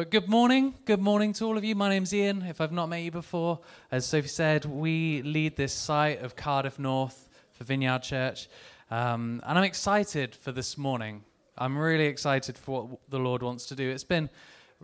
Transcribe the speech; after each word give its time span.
But 0.00 0.10
good 0.10 0.30
morning. 0.30 0.72
Good 0.86 1.02
morning 1.02 1.34
to 1.34 1.44
all 1.44 1.58
of 1.58 1.62
you. 1.62 1.74
My 1.74 1.90
name's 1.90 2.14
Ian. 2.14 2.40
If 2.40 2.62
I've 2.62 2.72
not 2.72 2.88
met 2.88 3.02
you 3.02 3.10
before, 3.10 3.60
as 3.92 4.06
Sophie 4.06 4.28
said, 4.28 4.64
we 4.64 5.20
lead 5.20 5.56
this 5.56 5.74
site 5.74 6.22
of 6.22 6.34
Cardiff 6.34 6.78
North 6.78 7.28
for 7.52 7.64
Vineyard 7.64 8.02
Church. 8.02 8.48
Um, 8.90 9.42
and 9.46 9.58
I'm 9.58 9.64
excited 9.64 10.34
for 10.34 10.52
this 10.52 10.78
morning. 10.78 11.22
I'm 11.58 11.76
really 11.76 12.06
excited 12.06 12.56
for 12.56 12.84
what 12.84 13.00
the 13.10 13.18
Lord 13.18 13.42
wants 13.42 13.66
to 13.66 13.74
do. 13.74 13.90
It's 13.90 14.02
been 14.02 14.30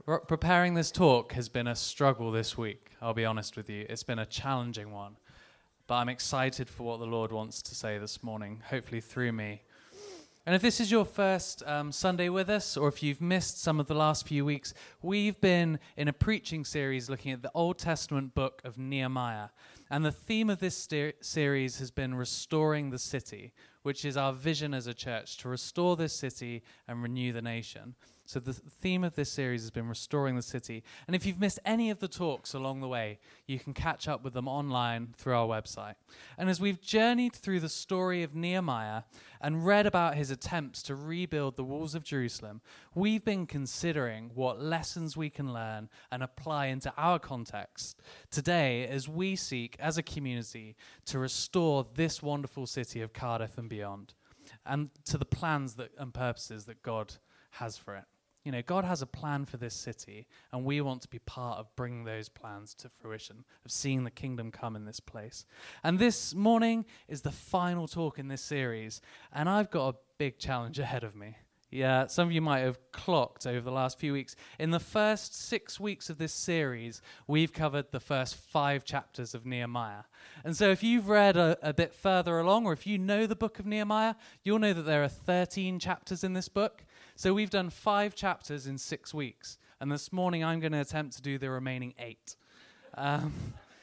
preparing 0.04 0.75
this 0.75 0.90
talk 0.90 1.32
has 1.32 1.48
been 1.48 1.67
a 1.67 1.76
struggle 1.76 2.30
this 2.30 2.58
week. 2.58 2.90
I'll 3.00 3.14
be 3.14 3.25
honest 3.25 3.57
with 3.57 3.71
you. 3.71 3.86
It's 3.89 4.03
been 4.03 4.18
a 4.18 4.26
challenging 4.26 4.93
one. 4.93 5.17
But 5.86 5.94
I'm 5.94 6.11
excited 6.11 6.68
for 6.68 6.82
what 6.82 7.00
the 7.00 7.07
Lord 7.07 7.32
wants 7.32 7.62
to 7.62 7.75
say 7.75 7.96
this 7.96 8.22
morning, 8.22 8.62
hopefully 8.68 9.00
through 9.00 9.32
me. 9.32 9.62
And 10.46 10.55
if 10.55 10.63
this 10.63 10.79
is 10.79 10.93
your 10.93 11.05
first 11.05 11.64
um, 11.67 11.91
Sunday 11.91 12.29
with 12.29 12.49
us, 12.49 12.77
or 12.77 12.86
if 12.86 13.03
you've 13.03 13.21
missed 13.21 13.61
some 13.61 13.81
of 13.81 13.89
the 13.89 13.96
last 13.96 14.29
few 14.29 14.45
weeks, 14.45 14.75
we've 15.03 15.41
been 15.41 15.81
in 15.96 16.07
a 16.07 16.13
preaching 16.13 16.64
series 16.64 17.11
looking 17.11 17.32
at 17.32 17.43
the 17.43 17.50
Old 17.53 17.79
Testament 17.79 18.32
book 18.32 18.63
of 18.64 18.79
Nehemiah. 18.79 19.49
And 19.91 20.05
the 20.05 20.13
theme 20.13 20.49
of 20.49 20.61
this 20.61 20.89
series 21.21 21.81
has 21.81 21.91
been 21.91 22.14
restoring 22.14 22.91
the 22.91 22.99
city, 22.99 23.55
which 23.82 24.05
is 24.05 24.17
our 24.17 24.32
vision 24.32 24.72
as 24.72 24.86
a 24.86 24.95
church 24.95 25.36
to 25.39 25.49
restore 25.49 25.96
this 25.96 26.13
city 26.13 26.63
and 26.86 27.03
renew 27.03 27.33
the 27.33 27.43
nation. 27.43 27.97
So, 28.29 28.40
the 28.40 28.53
theme 28.53 29.04
of 29.04 29.14
this 29.14 29.30
series 29.30 29.62
has 29.62 29.71
been 29.71 29.89
restoring 29.89 30.35
the 30.35 30.43
city. 30.43 30.82
And 31.07 31.14
if 31.14 31.25
you've 31.25 31.39
missed 31.39 31.61
any 31.64 31.90
of 31.90 32.00
the 32.00 32.08
talks 32.08 32.55
along 32.55 32.80
the 32.80 32.89
way, 32.89 33.20
you 33.47 33.61
can 33.61 33.72
catch 33.72 34.08
up 34.08 34.25
with 34.25 34.34
them 34.34 34.48
online 34.48 35.14
through 35.16 35.36
our 35.36 35.47
website. 35.47 35.94
And 36.36 36.50
as 36.50 36.61
we've 36.61 36.80
journeyed 36.80 37.34
through 37.34 37.61
the 37.61 37.69
story 37.69 38.25
of 38.25 38.34
Nehemiah 38.34 39.02
and 39.41 39.64
read 39.64 39.86
about 39.86 40.16
his 40.16 40.33
attempts 40.33 40.82
to 40.84 40.97
rebuild 40.97 41.54
the 41.54 41.62
walls 41.62 41.94
of 41.94 42.02
Jerusalem, 42.02 42.62
we've 42.97 43.24
been 43.24 43.47
considering 43.47 44.32
what 44.34 44.60
lessons 44.60 45.16
we 45.16 45.30
can 45.30 45.52
learn 45.52 45.88
and 46.10 46.24
apply 46.24 46.66
into 46.66 46.92
our 46.97 47.20
context 47.20 48.02
today 48.32 48.88
as 48.88 49.08
we 49.08 49.36
seek, 49.36 49.77
as 49.78 49.98
a 49.98 50.02
community, 50.02 50.74
to 51.04 51.20
restore 51.20 51.86
this 51.94 52.24
wonderful 52.24 52.66
city 52.66 53.02
of 53.02 53.12
Cardiff 53.12 53.56
and 53.56 53.69
beyond, 53.69 54.14
and 54.64 54.91
to 55.04 55.16
the 55.16 55.24
plans 55.24 55.74
that, 55.77 55.92
and 55.97 56.12
purposes 56.12 56.64
that 56.64 56.82
God 56.82 57.14
has 57.52 57.78
for 57.78 57.94
it. 57.94 58.04
You 58.47 58.52
know, 58.52 58.62
God 58.62 58.84
has 58.84 59.02
a 59.02 59.06
plan 59.06 59.44
for 59.44 59.56
this 59.56 59.75
city, 59.75 60.28
and 60.52 60.64
we 60.64 60.80
want 60.80 61.02
to 61.02 61.08
be 61.08 61.19
part 61.19 61.58
of 61.58 61.75
bringing 61.75 62.05
those 62.05 62.28
plans 62.28 62.75
to 62.75 62.88
fruition, 62.88 63.44
of 63.64 63.72
seeing 63.72 64.05
the 64.05 64.11
kingdom 64.12 64.53
come 64.53 64.77
in 64.77 64.84
this 64.84 65.00
place. 65.00 65.47
And 65.83 65.98
this 65.98 66.33
morning 66.33 66.84
is 67.08 67.22
the 67.22 67.33
final 67.33 67.88
talk 67.88 68.20
in 68.20 68.28
this 68.28 68.42
series, 68.42 69.00
and 69.33 69.48
I've 69.48 69.72
got 69.72 69.88
a 69.88 69.98
big 70.16 70.38
challenge 70.38 70.78
ahead 70.78 71.03
of 71.03 71.16
me. 71.16 71.38
Yeah, 71.72 72.06
some 72.06 72.28
of 72.28 72.33
you 72.33 72.41
might 72.41 72.61
have 72.61 72.78
clocked 72.92 73.48
over 73.48 73.61
the 73.61 73.72
last 73.72 73.98
few 73.98 74.12
weeks. 74.12 74.36
In 74.60 74.70
the 74.70 74.78
first 74.78 75.34
six 75.34 75.81
weeks 75.81 76.08
of 76.08 76.16
this 76.16 76.33
series, 76.33 77.03
we've 77.27 77.53
covered 77.53 77.91
the 77.91 77.98
first 77.98 78.36
five 78.36 78.84
chapters 78.84 79.34
of 79.34 79.44
Nehemiah. 79.44 80.05
And 80.44 80.56
so, 80.56 80.70
if 80.70 80.84
you've 80.84 81.08
read 81.08 81.36
a, 81.36 81.58
a, 81.62 81.75
bit 81.75 81.92
further 81.92 82.38
along, 82.38 82.66
or 82.66 82.72
if 82.72 82.86
you 82.86 82.97
know 82.97 83.27
the 83.27 83.34
book 83.34 83.58
of 83.58 83.66
Nehemiah, 83.66 84.14
you'll 84.44 84.60
know 84.60 84.72
that 84.72 84.83
there 84.83 85.03
are 85.03 85.08
13 85.08 85.81
chapters 85.81 86.22
in 86.22 86.34
this 86.34 86.48
book. 86.48 86.84
So 87.19 87.33
we've 87.33 87.48
done 87.48 87.70
five 87.70 88.14
chapters 88.14 88.67
in 88.67 88.77
six 88.77 89.14
weeks, 89.14 89.56
and 89.81 89.91
this 89.91 90.12
morning 90.12 90.45
I'm 90.45 90.61
going 90.61 90.72
to 90.72 90.83
attempt 90.83 91.17
to 91.17 91.22
do 91.22 91.39
the 91.39 91.48
remaining 91.48 91.95
eight. 91.98 92.36
Um, 92.95 93.33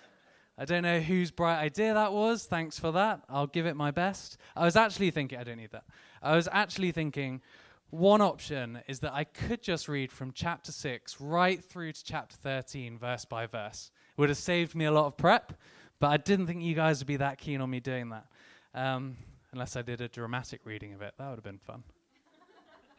I 0.59 0.66
don't 0.66 0.84
know 0.84 1.00
whose 1.00 1.31
bright 1.31 1.58
idea 1.58 1.95
that 1.95 2.14
was. 2.14 2.45
Thanks 2.45 2.78
for 2.78 2.92
that. 2.92 3.22
I'll 3.28 3.48
give 3.48 3.66
it 3.66 3.76
my 3.76 3.89
best. 3.89 4.38
I 4.56 4.66
was 4.66 4.76
actually 4.76 5.09
thinking, 5.09 5.39
I 5.39 5.44
don't 5.44 5.58
need 5.58 5.72
that. 5.72 5.86
I 6.22 6.36
was 6.36 6.48
actually 6.52 6.92
thinking, 6.92 7.42
one 7.89 8.22
option 8.22 8.84
is 8.88 9.00
that 9.00 9.14
I 9.14 9.23
could 9.23 9.64
just 9.64 9.89
read 9.89 10.11
from 10.11 10.31
chapter 10.31 10.72
6 10.72 11.20
right 11.20 11.64
through 11.64 11.93
to 11.93 12.05
chapter 12.05 12.36
13, 12.36 12.99
verse 12.99 13.26
by 13.26 13.48
verse. 13.48 13.89
It 14.16 14.22
would 14.22 14.30
have 14.30 14.38
saved 14.38 14.76
me 14.76 14.86
a 14.86 14.92
lot 14.92 15.08
of 15.08 15.17
prep, 15.17 15.54
but 15.99 16.11
I 16.11 16.17
didn't 16.17 16.45
think 16.45 16.61
you 16.61 16.76
guys 16.76 16.99
would 16.99 17.08
be 17.08 17.17
that 17.17 17.39
keen 17.39 17.61
on 17.61 17.70
me 17.72 17.80
doing 17.80 18.10
that. 18.10 18.27
Um, 18.76 19.17
unless 19.52 19.76
I 19.76 19.82
did 19.82 20.02
a 20.02 20.08
dramatic 20.08 20.61
reading 20.66 20.93
of 20.93 21.02
it. 21.02 21.16
That 21.17 21.30
would 21.30 21.38
have 21.38 21.43
been 21.43 21.58
fun. 21.58 21.83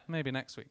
Maybe 0.07 0.31
next 0.31 0.57
week. 0.57 0.67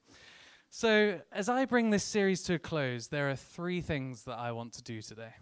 So, 0.71 1.21
as 1.31 1.49
I 1.49 1.67
bring 1.67 1.91
this 1.91 2.03
series 2.03 2.43
to 2.45 2.55
a 2.55 2.59
close, 2.59 3.07
there 3.07 3.31
are 3.31 3.37
three 3.37 3.81
things 3.81 4.25
that 4.25 4.39
I 4.39 4.53
want 4.53 4.73
to 4.75 4.83
do 4.83 5.01
today. 5.03 5.35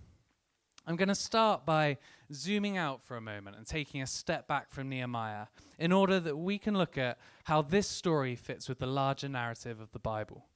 I'm 0.87 0.97
going 0.97 1.09
to 1.09 1.15
start 1.15 1.65
by 1.65 1.99
zooming 2.33 2.77
out 2.77 3.03
for 3.03 3.17
a 3.17 3.21
moment 3.21 3.57
and 3.57 3.67
taking 3.67 4.03
a 4.03 4.07
step 4.07 4.49
back 4.49 4.71
from 4.71 4.89
Nehemiah 4.89 5.47
in 5.79 5.93
order 5.93 6.19
that 6.19 6.37
we 6.37 6.59
can 6.59 6.77
look 6.77 6.99
at 6.99 7.19
how 7.45 7.63
this 7.63 7.89
story 7.89 8.35
fits 8.35 8.69
with 8.69 8.81
the 8.81 8.87
larger 8.87 9.29
narrative 9.29 9.81
of 9.81 9.93
the 9.93 10.01
Bible. 10.01 10.47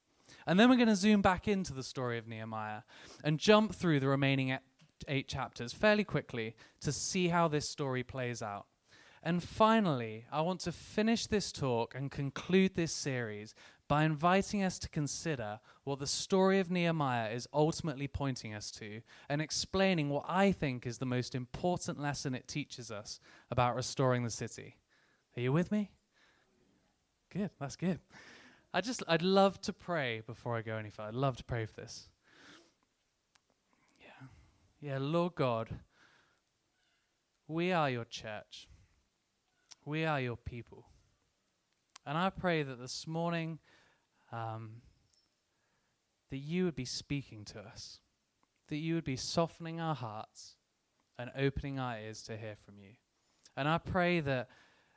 And 0.47 0.59
then 0.59 0.69
we're 0.69 0.77
going 0.77 0.89
to 0.89 0.97
zoom 0.97 1.23
back 1.23 1.47
into 1.47 1.73
the 1.73 1.83
story 1.83 2.19
of 2.19 2.27
Nehemiah 2.27 2.83
and 3.23 3.39
jump 3.39 3.75
through 3.75 4.01
the 4.01 4.09
remaining 4.09 4.59
eight 5.09 5.29
chapters 5.29 5.73
fairly 5.73 6.05
quickly 6.05 6.57
to 6.81 6.93
see 6.93 7.29
how 7.29 7.49
this 7.49 7.69
story 7.69 8.03
plays 8.03 8.43
out. 8.43 8.67
And 9.27 9.43
finally, 9.43 10.25
I 10.31 10.41
want 10.43 10.61
to 10.61 10.71
finish 10.71 11.27
this 11.27 11.51
talk 11.51 11.97
and 11.97 12.13
conclude 12.13 12.77
this 12.77 12.93
series 12.93 13.57
by 13.89 14.05
inviting 14.05 14.63
us 14.63 14.79
to 14.79 14.89
consider 14.89 15.59
what 15.83 15.99
the 15.99 16.07
story 16.07 16.61
of 16.61 16.71
Nehemiah 16.71 17.33
is 17.33 17.49
ultimately 17.53 18.07
pointing 18.07 18.55
us 18.55 18.71
to 18.71 19.01
and 19.29 19.43
explaining 19.43 20.11
what 20.11 20.27
I 20.29 20.53
think 20.53 20.87
is 20.87 20.99
the 20.99 21.07
most 21.07 21.35
important 21.35 21.99
lesson 21.99 22.37
it 22.37 22.47
teaches 22.47 22.93
us 22.93 23.19
about 23.51 23.75
restoring 23.75 24.23
the 24.23 24.31
city. 24.31 24.77
Are 25.37 25.41
you 25.41 25.53
with 25.53 25.73
me? 25.73 25.91
Good, 27.31 27.51
that's 27.59 27.75
good. 27.75 27.99
I 28.73 28.81
just 28.81 29.03
I'd 29.09 29.23
love 29.23 29.61
to 29.63 29.73
pray 29.73 30.23
before 30.25 30.57
I 30.57 30.63
go 30.63 30.77
any 30.77 30.91
further. 30.91 31.09
I'd 31.09 31.15
love 31.17 31.37
to 31.39 31.45
pray 31.45 31.67
for 31.67 31.81
this. 31.81 32.11
Yeah. 34.01 34.29
Yeah, 34.81 34.99
Lord 35.01 35.35
God, 35.35 35.81
we 37.49 37.73
are 37.73 37.91
your 37.91 38.05
church. 38.05 38.69
We 39.87 40.05
are 40.05 40.21
your 40.21 40.37
people. 40.37 40.85
And 42.05 42.19
I 42.19 42.29
pray 42.31 42.65
that 42.65 42.81
this 42.81 43.07
morning 43.07 43.61
um, 44.33 44.83
that 46.31 46.39
you 46.39 46.65
would 46.65 46.75
be 46.75 46.85
speaking 46.85 47.45
to 47.45 47.61
us, 47.61 48.01
that 48.69 48.79
you 48.79 48.97
would 48.97 49.05
be 49.05 49.15
softening 49.15 49.81
our 49.81 49.95
hearts 49.95 50.57
and 51.21 51.31
opening 51.39 51.79
our 51.79 52.01
ears 52.01 52.23
to 52.23 52.37
hear 52.37 52.57
from 52.65 52.81
you. 52.81 52.95
And 53.57 53.69
I 53.69 53.79
pray 53.79 54.19
that 54.19 54.49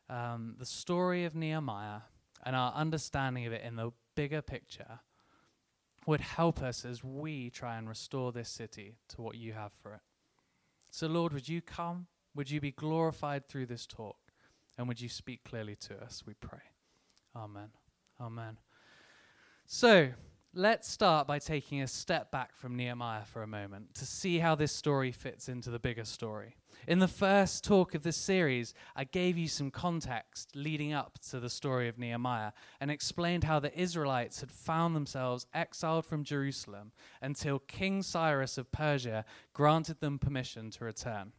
um, 0.10 0.56
the 0.58 0.66
story 0.66 1.24
of 1.24 1.36
Nehemiah 1.36 2.02
and 2.44 2.56
our 2.56 2.74
understanding 2.74 3.46
of 3.46 3.54
it 3.54 3.62
in 3.64 3.76
the 3.76 3.92
bigger 4.16 4.42
picture 4.42 5.02
would 6.08 6.22
help 6.22 6.64
us 6.64 6.84
as 6.84 7.04
we 7.04 7.52
try 7.52 7.78
and 7.78 7.88
restore 7.88 8.32
this 8.32 8.50
city 8.50 8.96
to 9.10 9.22
what 9.22 9.36
you 9.36 9.54
have 9.54 9.72
for 9.84 9.94
it. 9.94 10.02
So, 10.90 11.06
Lord, 11.06 11.32
would 11.34 11.48
you 11.48 11.62
come? 11.62 12.08
Would 12.34 12.50
you 12.50 12.60
be 12.60 12.72
glorified 12.72 13.48
through 13.48 13.68
this 13.68 13.86
talk? 13.86 14.19
And 14.80 14.88
would 14.88 15.02
you 15.02 15.10
speak 15.10 15.44
clearly 15.44 15.76
to 15.76 16.02
us, 16.02 16.24
we 16.26 16.36
pray. 16.36 16.62
Amen. 17.36 17.68
Amen. 18.22 18.58
So, 19.66 20.12
let's 20.54 20.90
start 20.90 21.28
by 21.28 21.38
taking 21.38 21.82
a 21.82 21.88
step 21.88 22.32
back 22.32 22.56
from 22.56 22.78
Nehemiah 22.78 23.26
for 23.26 23.44
a 23.44 23.48
moment 23.48 23.94
to 23.96 24.06
see 24.06 24.40
how 24.40 24.56
this 24.56 24.72
story 24.72 25.12
fits 25.12 25.50
into 25.50 25.70
the 25.70 25.80
bigger 25.80 26.06
story. 26.06 26.56
In 26.88 27.00
the 27.00 27.10
first 27.10 27.66
talk 27.66 27.94
of 27.94 28.04
this 28.04 28.16
series, 28.16 28.74
I 28.96 29.04
gave 29.04 29.38
you 29.38 29.50
some 29.50 29.70
context 29.70 30.56
leading 30.56 30.94
up 30.94 31.20
to 31.30 31.42
the 31.42 31.50
story 31.50 31.90
of 31.90 32.00
Nehemiah 32.00 32.54
and 32.80 32.90
explained 32.90 33.44
how 33.44 33.60
the 33.60 33.78
Israelites 33.78 34.40
had 34.40 34.50
found 34.50 34.96
themselves 34.96 35.46
exiled 35.54 36.06
from 36.06 36.24
Jerusalem 36.24 36.94
until 37.22 37.60
King 37.60 38.02
Cyrus 38.02 38.58
of 38.58 38.72
Persia 38.72 39.26
granted 39.52 40.00
them 40.00 40.18
permission 40.18 40.72
to 40.72 40.86
return. 40.86 41.34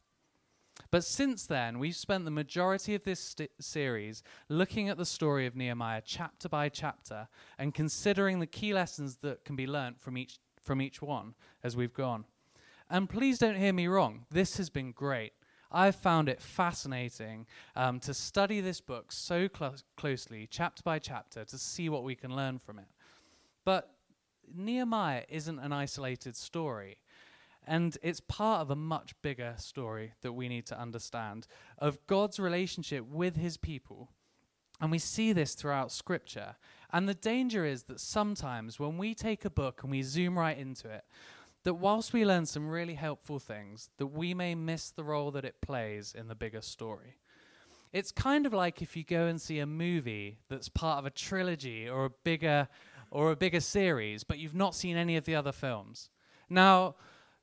But 0.90 1.04
since 1.04 1.46
then, 1.46 1.78
we've 1.78 1.94
spent 1.94 2.24
the 2.24 2.30
majority 2.32 2.94
of 2.94 3.04
this 3.04 3.20
st- 3.20 3.50
series 3.60 4.22
looking 4.48 4.88
at 4.88 4.98
the 4.98 5.06
story 5.06 5.46
of 5.46 5.54
Nehemiah 5.54 6.02
chapter 6.04 6.48
by 6.48 6.68
chapter 6.68 7.28
and 7.58 7.72
considering 7.72 8.40
the 8.40 8.46
key 8.46 8.74
lessons 8.74 9.18
that 9.22 9.44
can 9.44 9.54
be 9.54 9.68
learnt 9.68 10.00
from 10.00 10.18
each, 10.18 10.38
from 10.62 10.82
each 10.82 11.00
one 11.00 11.34
as 11.62 11.76
we've 11.76 11.94
gone. 11.94 12.24
And 12.90 13.08
please 13.08 13.38
don't 13.38 13.56
hear 13.56 13.72
me 13.72 13.86
wrong, 13.86 14.26
this 14.30 14.56
has 14.56 14.68
been 14.68 14.90
great. 14.90 15.32
I've 15.72 15.94
found 15.94 16.28
it 16.28 16.42
fascinating 16.42 17.46
um, 17.76 18.00
to 18.00 18.12
study 18.12 18.60
this 18.60 18.80
book 18.80 19.12
so 19.12 19.48
clo- 19.48 19.74
closely, 19.96 20.48
chapter 20.50 20.82
by 20.82 20.98
chapter, 20.98 21.44
to 21.44 21.58
see 21.58 21.88
what 21.88 22.02
we 22.02 22.16
can 22.16 22.34
learn 22.34 22.58
from 22.58 22.80
it. 22.80 22.88
But 23.64 23.94
Nehemiah 24.52 25.22
isn't 25.28 25.60
an 25.60 25.72
isolated 25.72 26.34
story. 26.34 26.98
And 27.66 27.96
it's 28.02 28.20
part 28.20 28.62
of 28.62 28.70
a 28.70 28.76
much 28.76 29.14
bigger 29.22 29.54
story 29.58 30.14
that 30.22 30.32
we 30.32 30.48
need 30.48 30.66
to 30.66 30.80
understand 30.80 31.46
of 31.78 31.98
God's 32.06 32.40
relationship 32.40 33.06
with 33.06 33.36
his 33.36 33.56
people. 33.56 34.10
And 34.80 34.90
we 34.90 34.98
see 34.98 35.32
this 35.32 35.54
throughout 35.54 35.92
Scripture. 35.92 36.56
And 36.92 37.08
the 37.08 37.14
danger 37.14 37.64
is 37.64 37.84
that 37.84 38.00
sometimes 38.00 38.80
when 38.80 38.96
we 38.96 39.14
take 39.14 39.44
a 39.44 39.50
book 39.50 39.82
and 39.82 39.90
we 39.90 40.02
zoom 40.02 40.38
right 40.38 40.56
into 40.56 40.88
it, 40.88 41.04
that 41.64 41.74
whilst 41.74 42.12
we 42.12 42.24
learn 42.24 42.46
some 42.46 42.68
really 42.68 42.94
helpful 42.94 43.38
things, 43.38 43.90
that 43.98 44.06
we 44.06 44.32
may 44.32 44.54
miss 44.54 44.90
the 44.90 45.04
role 45.04 45.30
that 45.32 45.44
it 45.44 45.60
plays 45.60 46.14
in 46.16 46.28
the 46.28 46.34
bigger 46.34 46.62
story. 46.62 47.18
It's 47.92 48.12
kind 48.12 48.46
of 48.46 48.54
like 48.54 48.80
if 48.80 48.96
you 48.96 49.04
go 49.04 49.26
and 49.26 49.40
see 49.40 49.58
a 49.58 49.66
movie 49.66 50.38
that's 50.48 50.68
part 50.68 50.98
of 50.98 51.06
a 51.06 51.10
trilogy 51.10 51.88
or 51.88 52.06
a 52.06 52.10
bigger 52.24 52.68
or 53.10 53.32
a 53.32 53.36
bigger 53.36 53.60
series, 53.60 54.24
but 54.24 54.38
you've 54.38 54.54
not 54.54 54.74
seen 54.74 54.96
any 54.96 55.16
of 55.16 55.24
the 55.24 55.34
other 55.34 55.52
films. 55.52 56.08
Now, 56.48 56.94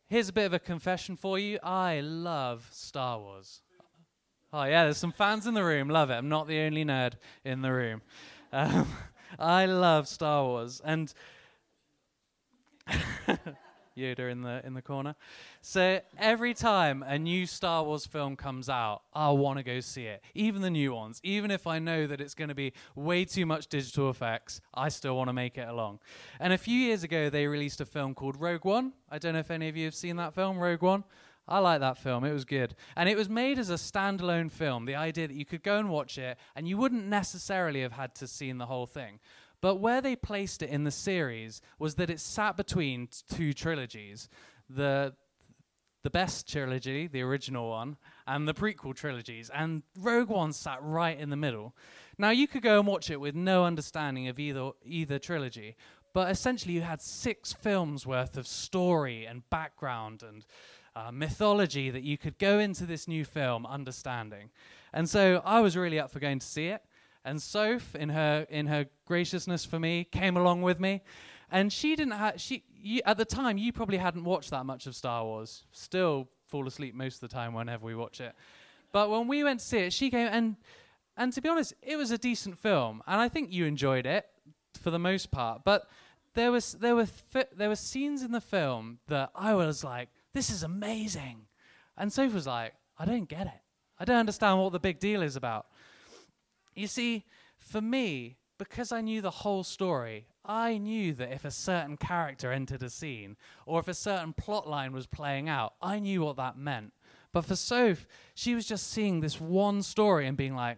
here's 0.07 0.30
a 0.30 0.33
bit 0.33 0.45
of 0.45 0.54
a 0.54 0.59
confession 0.59 1.15
for 1.15 1.38
you. 1.38 1.59
I 1.62 2.00
love 2.01 2.68
Star 2.71 3.19
Wars. 3.19 3.62
Oh, 4.54 4.63
yeah, 4.63 4.83
there's 4.83 4.98
some 4.98 5.12
fans 5.12 5.45
in 5.45 5.54
the 5.54 5.63
room. 5.63 5.89
Love 5.89 6.09
it. 6.09 6.13
I'm 6.13 6.30
not 6.30 6.48
the 6.48 6.59
only 6.62 6.86
nerd 6.86 7.13
in 7.44 7.62
the 7.62 7.71
room. 7.71 8.01
Um, 8.54 8.88
I 9.39 9.65
love 9.65 10.07
Star 10.07 10.44
Wars. 10.45 10.81
And 10.83 11.13
Yoda 13.97 14.31
in 14.31 14.41
the 14.41 14.61
in 14.65 14.73
the 14.73 14.81
corner. 14.81 15.15
So 15.61 15.99
every 16.17 16.53
time 16.53 17.03
a 17.03 17.17
new 17.17 17.45
Star 17.45 17.83
Wars 17.83 18.05
film 18.05 18.35
comes 18.35 18.69
out, 18.69 19.01
I 19.13 19.31
want 19.31 19.57
to 19.57 19.63
go 19.63 19.79
see 19.79 20.05
it. 20.05 20.23
Even 20.35 20.61
the 20.61 20.69
new 20.69 20.94
ones, 20.94 21.19
even 21.23 21.51
if 21.51 21.67
I 21.67 21.79
know 21.79 22.07
that 22.07 22.21
it's 22.21 22.33
going 22.33 22.49
to 22.49 22.55
be 22.55 22.73
way 22.95 23.25
too 23.25 23.45
much 23.45 23.67
digital 23.67 24.09
effects, 24.09 24.61
I 24.73 24.89
still 24.89 25.17
want 25.17 25.29
to 25.29 25.33
make 25.33 25.57
it 25.57 25.67
along. 25.67 25.99
And 26.39 26.53
a 26.53 26.57
few 26.57 26.77
years 26.77 27.03
ago, 27.03 27.29
they 27.29 27.47
released 27.47 27.81
a 27.81 27.85
film 27.85 28.13
called 28.13 28.39
Rogue 28.39 28.65
One. 28.65 28.94
I 29.09 29.17
don't 29.17 29.33
know 29.33 29.39
if 29.39 29.51
any 29.51 29.69
of 29.69 29.75
you 29.75 29.85
have 29.85 29.95
seen 29.95 30.15
that 30.17 30.33
film, 30.33 30.57
Rogue 30.57 30.81
One. 30.81 31.03
I 31.49 31.59
like 31.59 31.79
that 31.79 31.97
film. 31.97 32.25
It 32.25 32.33
was 32.33 32.44
good. 32.44 32.75
And 32.95 33.07
it 33.07 33.15
was 33.15 33.29
made 33.29 33.57
as 33.57 33.69
a 33.69 33.75
standalone 33.75 34.51
film. 34.51 34.85
The 34.85 34.95
idea 34.95 35.27
that 35.27 35.33
you 35.33 35.45
could 35.45 35.63
go 35.63 35.79
and 35.79 35.89
watch 35.89 36.17
it 36.17 36.38
and 36.55 36.67
you 36.67 36.77
wouldn't 36.77 37.05
necessarily 37.07 37.81
have 37.81 37.94
had 37.94 38.13
to 38.15 38.27
seen 38.27 38.57
the 38.57 38.65
whole 38.65 38.85
thing. 38.85 39.19
But 39.62 39.75
where 39.75 40.01
they 40.01 40.15
placed 40.15 40.62
it 40.62 40.69
in 40.69 40.83
the 40.83 40.92
series 40.92 41.62
was 41.80 41.95
that 41.95 42.09
it 42.09 42.19
sat 42.19 42.57
between 42.57 43.09
two 43.33 43.54
trilogies. 43.54 44.30
The 44.69 45.13
the 46.04 46.12
best 46.12 46.50
trilogy, 46.50 47.07
the 47.07 47.21
original 47.21 47.69
one, 47.69 47.98
and 48.27 48.48
the 48.48 48.54
prequel 48.54 48.95
trilogies, 48.95 49.50
and 49.54 49.83
Rogue 50.00 50.30
One 50.30 50.54
sat 50.54 50.77
right 50.81 51.19
in 51.19 51.30
the 51.30 51.36
middle. 51.36 51.75
Now 52.18 52.30
you 52.30 52.48
could 52.48 52.62
go 52.62 52.80
and 52.80 52.88
watch 52.88 53.09
it 53.09 53.19
with 53.19 53.36
no 53.36 53.65
understanding 53.65 54.30
of 54.30 54.39
either 54.39 54.71
either 54.86 55.19
trilogy, 55.19 55.75
but 56.13 56.31
essentially 56.31 56.74
you 56.75 56.81
had 56.81 57.01
six 57.01 57.51
films 57.51 58.06
worth 58.06 58.38
of 58.38 58.48
story 58.48 59.25
and 59.25 59.50
background 59.50 60.24
and 60.24 60.45
uh, 60.95 61.12
mythology 61.12 61.89
that 61.89 62.04
you 62.04 62.18
could 62.18 62.38
go 62.39 62.57
into 62.57 62.86
this 62.86 63.07
new 63.07 63.25
film 63.25 63.65
understanding. 63.65 64.50
And 64.94 65.09
so 65.09 65.42
I 65.45 65.59
was 65.59 65.75
really 65.77 66.00
up 66.00 66.09
for 66.09 66.19
going 66.19 66.39
to 66.39 66.45
see 66.45 66.68
it. 66.68 66.81
And 67.27 67.41
Soph, 67.41 67.94
in 67.94 68.07
her 68.07 68.47
in 68.50 68.68
her 68.68 68.85
graciousness 69.06 69.65
for 69.65 69.77
me, 69.77 70.06
came 70.06 70.38
along 70.38 70.62
with 70.62 70.79
me, 70.79 71.01
and 71.51 71.74
she 71.74 71.94
didn't 71.97 72.13
have 72.13 72.39
she 72.39 72.63
you, 72.74 73.01
at 73.06 73.18
the 73.18 73.25
time 73.25 73.57
you 73.57 73.74
probably 73.74 73.97
hadn't 73.97 74.24
watched 74.24 74.51
that 74.51 74.65
much 74.65 74.88
of 74.88 74.95
Star 74.95 75.25
Wars. 75.25 75.65
Still 75.74 76.29
fall 76.45 76.65
asleep 76.68 76.95
most 76.95 77.15
of 77.15 77.29
the 77.29 77.35
time 77.35 77.53
whenever 77.53 77.85
we 77.85 77.95
watch 77.95 78.21
it, 78.21 78.33
but 78.94 79.09
when 79.09 79.27
we 79.27 79.44
went 79.44 79.59
to 79.59 79.65
see 79.65 79.79
it, 79.79 79.91
she 79.91 80.09
came 80.09 80.29
and 80.31 80.56
and 81.18 81.33
to 81.33 81.41
be 81.41 81.50
honest, 81.50 81.74
it 81.81 81.97
was 81.97 82.12
a 82.12 82.18
decent 82.18 82.57
film, 82.57 83.03
and 83.06 83.19
I 83.19 83.27
think 83.27 83.51
you 83.51 83.65
enjoyed 83.65 84.06
it 84.06 84.25
for 84.80 84.89
the 84.89 85.00
most 85.00 85.30
part. 85.30 85.65
But 85.65 85.85
there 86.33 86.53
was 86.53 86.73
there 86.75 86.95
were 86.95 87.07
fi- 87.07 87.51
there 87.53 87.68
were 87.68 87.75
scenes 87.75 88.21
in 88.23 88.31
the 88.31 88.39
film 88.39 89.00
that 89.07 89.31
I 89.35 89.53
was 89.53 89.83
like, 89.83 90.07
this 90.31 90.50
is 90.50 90.63
amazing, 90.63 91.47
and 91.97 92.13
Soph 92.13 92.33
was 92.33 92.47
like, 92.47 92.73
I 92.97 93.03
don't 93.03 93.27
get 93.27 93.47
it. 93.47 93.62
I 94.00 94.06
don't 94.06 94.18
understand 94.18 94.59
what 94.59 94.71
the 94.71 94.80
big 94.80 95.00
deal 95.00 95.21
is 95.21 95.35
about. 95.35 95.65
You 96.77 96.85
see, 96.85 97.25
for 97.57 97.81
me, 97.81 98.38
because 98.59 98.91
I 98.91 99.01
knew 99.01 99.19
the 99.19 99.31
whole 99.31 99.63
story, 99.63 100.27
I 100.45 100.77
knew 100.77 101.12
that 101.13 101.33
if 101.33 101.44
a 101.44 101.50
certain 101.50 101.97
character 101.97 102.51
entered 102.51 102.83
a 102.83 102.89
scene 102.91 103.35
or 103.65 103.79
if 103.79 103.88
a 103.88 103.95
certain 103.95 104.31
plot 104.31 104.69
line 104.69 104.94
was 104.94 105.07
playing 105.07 105.50
out, 105.50 105.74
I 105.81 105.97
knew 105.97 106.21
what 106.21 106.38
that 106.38 106.56
meant. 106.56 106.94
But 107.33 107.45
for 107.45 107.56
Soph, 107.56 108.06
she 108.35 108.53
was 108.53 108.68
just 108.68 108.91
seeing 108.91 109.21
this 109.21 109.41
one 109.41 109.81
story 109.81 110.27
and 110.27 110.38
being 110.38 110.56
like, 110.56 110.77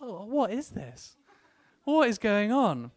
what 0.00 0.52
is 0.52 0.68
this? 0.68 1.16
What 1.84 2.06
is 2.06 2.18
going 2.18 2.52
on? 2.52 2.90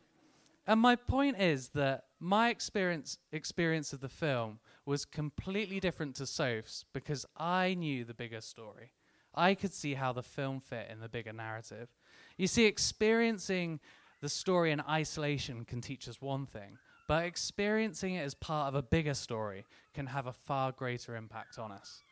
And 0.67 0.81
my 0.81 0.97
point 0.97 1.39
is 1.39 1.69
that 1.69 2.05
my 2.19 2.49
experience 2.49 3.17
experience 3.31 3.93
of 3.93 4.01
the 4.01 4.09
film 4.09 4.59
was 4.85 5.05
completely 5.05 5.79
different 5.79 6.15
to 6.15 6.25
Soph's 6.25 6.83
because 6.91 7.25
I 7.37 7.75
knew 7.75 8.03
the 8.03 8.13
bigger 8.13 8.41
story. 8.41 8.91
I 9.35 9.55
could 9.55 9.73
see 9.73 9.93
how 9.93 10.13
the 10.13 10.23
film 10.23 10.59
fit 10.59 10.89
in 10.91 10.99
the 10.99 11.09
bigger 11.09 11.33
narrative. 11.33 11.89
You 12.37 12.47
see, 12.47 12.65
experiencing 12.65 13.79
the 14.21 14.29
story 14.29 14.71
in 14.71 14.81
isolation 14.81 15.65
can 15.65 15.81
teach 15.81 16.07
us 16.07 16.21
one 16.21 16.45
thing, 16.45 16.77
but 17.07 17.25
experiencing 17.25 18.15
it 18.15 18.23
as 18.23 18.33
part 18.33 18.69
of 18.69 18.75
a 18.75 18.81
bigger 18.81 19.13
story 19.13 19.65
can 19.93 20.07
have 20.07 20.27
a 20.27 20.33
far 20.33 20.71
greater 20.71 21.15
impact 21.15 21.59
on 21.59 21.71
us. 21.71 22.03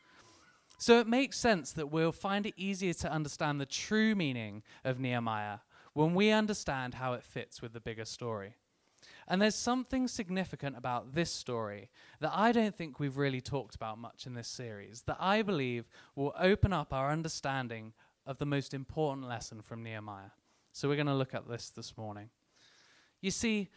So 0.78 0.98
it 0.98 1.06
makes 1.06 1.38
sense 1.38 1.72
that 1.72 1.92
we'll 1.92 2.12
find 2.12 2.44
it 2.44 2.54
easier 2.56 2.92
to 2.94 3.12
understand 3.12 3.60
the 3.60 3.66
true 3.66 4.14
meaning 4.14 4.62
of 4.84 4.98
Nehemiah 4.98 5.58
when 5.94 6.14
we 6.14 6.30
understand 6.30 6.94
how 6.94 7.12
it 7.12 7.22
fits 7.22 7.62
with 7.62 7.72
the 7.72 7.80
bigger 7.80 8.04
story. 8.04 8.56
And 9.28 9.40
there's 9.40 9.54
something 9.54 10.08
significant 10.08 10.76
about 10.76 11.14
this 11.14 11.30
story 11.30 11.90
that 12.20 12.32
I 12.34 12.52
don't 12.52 12.76
think 12.76 12.98
we've 12.98 13.16
really 13.16 13.40
talked 13.40 13.74
about 13.74 13.98
much 13.98 14.26
in 14.26 14.34
this 14.34 14.48
series, 14.48 15.02
that 15.02 15.16
I 15.20 15.42
believe 15.42 15.88
will 16.16 16.34
open 16.38 16.72
up 16.72 16.92
our 16.92 17.10
understanding 17.10 17.92
of 18.26 18.38
the 18.38 18.46
most 18.46 18.74
important 18.74 19.28
lesson 19.28 19.62
from 19.62 19.82
Nehemiah. 19.82 20.30
So 20.72 20.88
we're 20.88 20.96
going 20.96 21.06
to 21.06 21.14
look 21.14 21.34
at 21.34 21.48
this 21.48 21.70
this 21.70 21.96
morning. 21.96 22.30
You 23.20 23.30
see, 23.30 23.68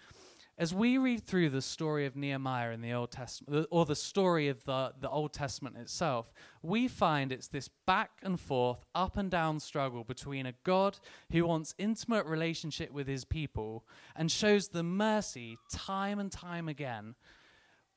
as 0.58 0.74
we 0.74 0.98
read 0.98 1.26
through 1.26 1.50
the 1.50 1.62
story 1.62 2.06
of 2.06 2.16
Nehemiah 2.16 2.72
in 2.72 2.82
the 2.82 2.94
Old 2.94 3.12
Testament, 3.12 3.68
or 3.72 3.86
the 3.86 3.96
story 3.96 4.48
of 4.48 4.64
the, 4.64 4.94
the 5.02 5.10
Old 5.10 5.34
Testament 5.34 5.76
itself, 5.78 6.32
we 6.62 6.88
find 6.88 7.32
it's 7.32 7.50
this 7.50 7.70
back 7.86 8.12
and 8.24 8.40
forth, 8.40 8.86
up 8.96 9.18
and 9.18 9.30
down 9.30 9.60
struggle 9.60 10.06
between 10.06 10.46
a 10.46 10.54
God 10.64 10.98
who 11.32 11.46
wants 11.46 11.76
intimate 11.78 12.26
relationship 12.26 12.92
with 12.92 13.06
his 13.06 13.26
people 13.26 13.86
and 14.16 14.32
shows 14.32 14.70
the 14.70 14.84
mercy 14.84 15.58
time 15.72 16.20
and 16.20 16.32
time 16.32 16.70
again, 16.70 17.16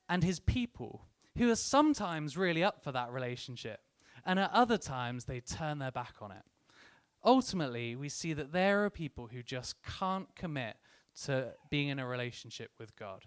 and 0.09 0.21
his 0.21 0.41
people 0.41 1.05
who 1.37 1.49
are 1.49 1.55
sometimes 1.55 2.35
really 2.35 2.63
up 2.63 2.83
for 2.83 2.91
that 2.91 3.11
relationship, 3.11 3.79
and 4.25 4.37
at 4.37 4.51
other 4.51 4.77
times 4.77 5.25
they 5.25 5.39
turn 5.39 5.79
their 5.79 5.91
back 5.91 6.15
on 6.19 6.31
it. 6.31 6.43
Ultimately, 7.23 7.95
we 7.95 8.09
see 8.09 8.33
that 8.33 8.51
there 8.51 8.83
are 8.83 8.89
people 8.89 9.27
who 9.27 9.43
just 9.43 9.75
can't 9.83 10.33
commit 10.35 10.75
to 11.25 11.53
being 11.69 11.89
in 11.89 11.99
a 11.99 12.07
relationship 12.07 12.71
with 12.79 12.95
God. 12.95 13.25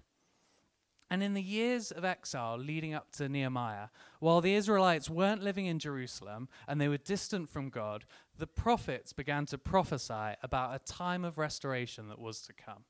And 1.11 1.23
in 1.23 1.35
the 1.35 1.43
years 1.43 1.91
of 1.91 2.07
exile 2.07 2.57
leading 2.57 2.95
up 2.95 3.13
to 3.13 3.29
Nehemiah, 3.29 3.89
while 4.19 4.41
the 4.41 4.55
Israelites 4.55 5.11
weren't 5.11 5.43
living 5.43 5.67
in 5.67 5.79
Jerusalem 5.79 6.49
and 6.67 6.81
they 6.81 6.89
were 6.89 6.97
distant 6.97 7.51
from 7.51 7.69
God, 7.69 8.07
the 8.39 8.47
prophets 8.47 9.13
began 9.13 9.45
to 9.47 9.59
prophesy 9.59 10.37
about 10.43 10.75
a 10.75 10.93
time 10.93 11.23
of 11.27 11.37
restoration 11.37 12.09
that 12.09 12.19
was 12.19 12.41
to 12.43 12.55
come. 12.55 12.85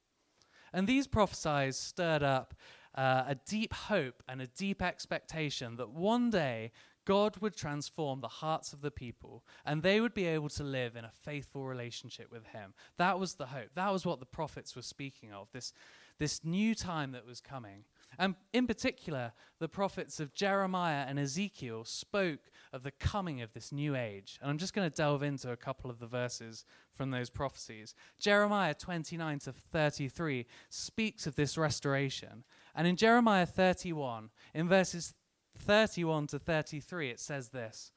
And 0.73 0.87
these 0.87 1.09
prophecies 1.09 1.77
stirred 1.77 2.23
up 2.23 2.55
uh, 2.95 3.25
a 3.27 3.35
deep 3.35 3.73
hope 3.73 4.23
and 4.29 4.41
a 4.41 4.47
deep 4.47 4.83
expectation 4.83 5.77
that 5.77 5.91
one 5.91 6.31
day 6.31 6.71
God 7.05 7.37
would 7.39 7.57
transform 7.57 8.21
the 8.21 8.29
hearts 8.29 8.73
of 8.73 8.81
the 8.81 8.91
people 8.91 9.45
and 9.65 9.83
they 9.83 10.01
would 10.01 10.15
be 10.15 10.27
able 10.27 10.49
to 10.51 10.63
live 10.63 10.97
in 10.97 11.05
a 11.05 11.11
faithful 11.11 11.65
relationship 11.65 12.31
with 12.31 12.47
Him. 12.47 12.75
That 12.99 13.19
was 13.19 13.35
the 13.35 13.47
hope. 13.47 13.71
That 13.75 13.93
was 13.93 14.07
what 14.07 14.21
the 14.21 14.27
prophets 14.27 14.77
were 14.77 14.83
speaking 14.83 15.33
of, 15.33 15.49
this, 15.53 15.73
this 16.19 16.45
new 16.45 16.75
time 16.75 17.13
that 17.13 17.27
was 17.27 17.41
coming. 17.41 17.85
And 18.19 18.35
in 18.53 18.67
particular, 18.67 19.33
the 19.59 19.69
prophets 19.69 20.21
of 20.21 20.35
Jeremiah 20.35 21.05
and 21.09 21.19
Ezekiel 21.19 21.85
spoke 21.85 22.51
of 22.73 22.83
the 22.83 22.91
coming 22.91 23.41
of 23.41 23.53
this 23.53 23.73
new 23.73 23.97
age. 23.97 24.39
And 24.41 24.51
I'm 24.51 24.59
just 24.59 24.75
going 24.75 24.89
to 24.89 24.95
delve 24.95 25.23
into 25.23 25.51
a 25.51 25.57
couple 25.57 25.91
of 25.91 25.99
the 25.99 26.07
verses 26.07 26.65
from 26.95 27.11
those 27.11 27.31
prophecies. 27.31 27.95
Jeremiah 28.19 28.75
29 28.75 29.39
to 29.41 29.53
33 29.53 30.47
speaks 30.69 31.27
of 31.27 31.37
this 31.37 31.57
restoration. 31.57 32.45
And 32.75 32.87
in 32.87 32.97
Jeremiah 32.97 33.47
31, 33.47 34.31
in 34.55 34.69
verses 34.69 35.15
31 35.63 36.27
to 36.29 36.39
33, 36.39 37.11
it 37.11 37.21
says 37.21 37.49
this 37.49 37.93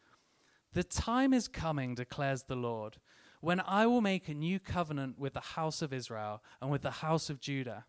The 0.73 0.83
time 0.83 1.33
is 1.33 1.47
coming, 1.47 1.95
declares 1.95 2.43
the 2.43 2.55
Lord, 2.55 2.97
when 3.41 3.59
I 3.59 3.87
will 3.87 4.01
make 4.01 4.27
a 4.27 4.33
new 4.33 4.59
covenant 4.59 5.19
with 5.19 5.33
the 5.33 5.39
house 5.39 5.81
of 5.81 5.93
Israel 5.93 6.43
and 6.61 6.71
with 6.71 6.81
the 6.81 6.91
house 6.91 7.29
of 7.29 7.39
Judah. 7.39 7.85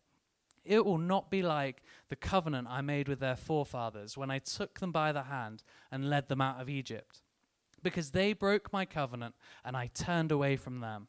It 0.65 0.85
will 0.85 0.99
not 0.99 1.31
be 1.31 1.43
like 1.43 1.85
the 2.09 2.17
covenant 2.17 2.67
I 2.69 2.81
made 2.81 3.07
with 3.07 3.21
their 3.21 3.37
forefathers 3.37 4.17
when 4.17 4.33
I 4.33 4.41
took 4.41 4.81
them 4.81 4.91
by 4.91 5.13
the 5.13 5.23
hand 5.23 5.63
and 5.93 6.11
led 6.11 6.29
them 6.29 6.41
out 6.41 6.61
of 6.61 6.69
Egypt, 6.69 7.23
because 7.85 8.11
they 8.11 8.33
broke 8.33 8.73
my 8.73 8.85
covenant 8.85 9.37
and 9.65 9.77
I 9.77 9.91
turned 9.95 10.33
away 10.33 10.57
from 10.57 10.81
them. 10.81 11.07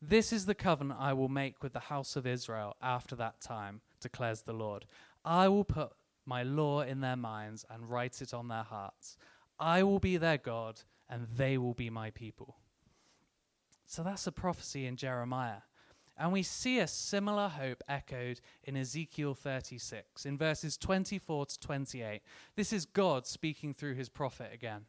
This 0.00 0.32
is 0.32 0.46
the 0.46 0.54
covenant 0.54 1.00
I 1.00 1.12
will 1.12 1.28
make 1.28 1.62
with 1.62 1.74
the 1.74 1.80
house 1.80 2.16
of 2.16 2.26
Israel 2.26 2.76
after 2.80 3.14
that 3.16 3.42
time, 3.42 3.82
declares 4.00 4.42
the 4.42 4.54
Lord. 4.54 4.86
I 5.22 5.48
will 5.48 5.64
put 5.64 5.92
my 6.28 6.42
law 6.42 6.82
in 6.82 7.00
their 7.00 7.16
minds 7.16 7.64
and 7.70 7.90
write 7.90 8.20
it 8.20 8.34
on 8.34 8.48
their 8.48 8.62
hearts. 8.62 9.16
I 9.58 9.82
will 9.82 9.98
be 9.98 10.16
their 10.18 10.38
God, 10.38 10.82
and 11.08 11.26
they 11.36 11.58
will 11.58 11.74
be 11.74 11.90
my 11.90 12.10
people. 12.10 12.56
So 13.86 14.02
that's 14.02 14.26
a 14.26 14.32
prophecy 14.32 14.86
in 14.86 14.96
Jeremiah. 14.96 15.62
And 16.18 16.32
we 16.32 16.42
see 16.42 16.80
a 16.80 16.86
similar 16.86 17.48
hope 17.48 17.82
echoed 17.88 18.40
in 18.64 18.76
Ezekiel 18.76 19.34
36, 19.34 20.26
in 20.26 20.36
verses 20.36 20.76
24 20.76 21.46
to 21.46 21.60
28. 21.60 22.20
This 22.56 22.72
is 22.72 22.84
God 22.84 23.26
speaking 23.26 23.72
through 23.72 23.94
his 23.94 24.08
prophet 24.08 24.50
again. 24.52 24.82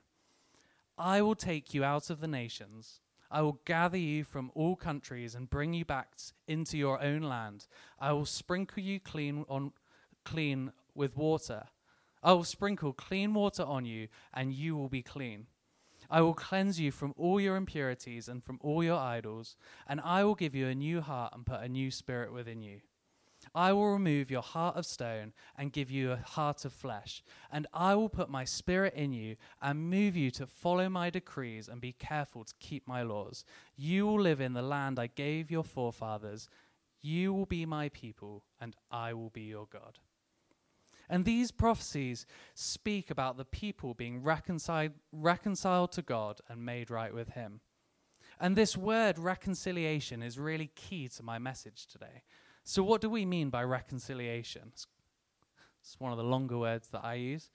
I 0.97 1.21
will 1.21 1.35
take 1.35 1.73
you 1.73 1.83
out 1.83 2.09
of 2.09 2.19
the 2.19 2.27
nations. 2.27 2.99
I 3.31 3.41
will 3.43 3.61
gather 3.63 3.97
you 3.97 4.23
from 4.23 4.51
all 4.55 4.75
countries 4.75 5.35
and 5.35 5.49
bring 5.49 5.73
you 5.73 5.85
back 5.85 6.09
into 6.47 6.77
your 6.77 7.01
own 7.01 7.21
land. 7.21 7.67
I 7.99 8.11
will 8.11 8.25
sprinkle 8.25 8.81
you 8.81 8.99
clean 8.99 9.45
on 9.47 9.71
clean 10.25 10.71
with 10.99 11.17
water. 11.17 11.63
I 12.21 12.33
will 12.33 12.43
sprinkle 12.43 12.91
clean 12.93 13.33
water 13.33 13.63
on 13.63 13.85
you, 13.85 14.09
and 14.33 14.53
you 14.53 14.75
will 14.75 14.89
be 14.89 15.01
clean. 15.01 15.47
I 16.11 16.21
will 16.21 16.33
cleanse 16.33 16.79
you 16.79 16.91
from 16.91 17.13
all 17.17 17.39
your 17.39 17.55
impurities 17.55 18.27
and 18.27 18.43
from 18.43 18.59
all 18.61 18.83
your 18.83 18.97
idols, 18.97 19.55
and 19.87 20.01
I 20.01 20.23
will 20.23 20.35
give 20.35 20.53
you 20.53 20.67
a 20.67 20.75
new 20.75 21.01
heart 21.01 21.33
and 21.33 21.45
put 21.45 21.61
a 21.61 21.69
new 21.69 21.89
spirit 21.89 22.33
within 22.33 22.61
you. 22.61 22.81
I 23.55 23.71
will 23.71 23.93
remove 23.93 24.29
your 24.29 24.41
heart 24.41 24.75
of 24.75 24.85
stone 24.85 25.31
and 25.57 25.71
give 25.71 25.89
you 25.89 26.11
a 26.11 26.17
heart 26.17 26.65
of 26.65 26.73
flesh, 26.73 27.23
and 27.51 27.65
I 27.73 27.95
will 27.95 28.09
put 28.09 28.29
my 28.29 28.43
spirit 28.43 28.93
in 28.95 29.13
you 29.13 29.37
and 29.61 29.89
move 29.89 30.17
you 30.17 30.29
to 30.31 30.45
follow 30.45 30.89
my 30.89 31.09
decrees 31.09 31.69
and 31.69 31.79
be 31.79 31.93
careful 31.93 32.43
to 32.43 32.53
keep 32.59 32.87
my 32.87 33.01
laws. 33.01 33.45
You 33.77 34.05
will 34.05 34.19
live 34.19 34.41
in 34.41 34.53
the 34.53 34.61
land 34.61 34.99
I 34.99 35.07
gave 35.07 35.49
your 35.49 35.63
forefathers. 35.63 36.49
You 37.01 37.33
will 37.33 37.45
be 37.45 37.65
my 37.65 37.87
people, 37.89 38.43
and 38.59 38.75
I 38.91 39.13
will 39.13 39.29
be 39.29 39.43
your 39.43 39.67
God. 39.71 39.99
And 41.09 41.25
these 41.25 41.51
prophecies 41.51 42.25
speak 42.53 43.09
about 43.09 43.37
the 43.37 43.45
people 43.45 43.93
being 43.93 44.21
reconciled, 44.21 44.91
reconciled 45.11 45.91
to 45.93 46.01
God 46.01 46.39
and 46.47 46.63
made 46.63 46.91
right 46.91 47.13
with 47.13 47.29
Him. 47.29 47.61
And 48.39 48.55
this 48.55 48.77
word 48.77 49.17
reconciliation 49.17 50.21
is 50.21 50.37
really 50.37 50.71
key 50.75 51.09
to 51.09 51.23
my 51.23 51.39
message 51.39 51.87
today. 51.87 52.23
So, 52.63 52.83
what 52.83 53.01
do 53.01 53.09
we 53.09 53.25
mean 53.25 53.49
by 53.49 53.63
reconciliation? 53.63 54.71
It's 55.81 55.99
one 55.99 56.11
of 56.11 56.17
the 56.17 56.23
longer 56.23 56.57
words 56.57 56.89
that 56.89 57.03
I 57.03 57.15
use 57.15 57.49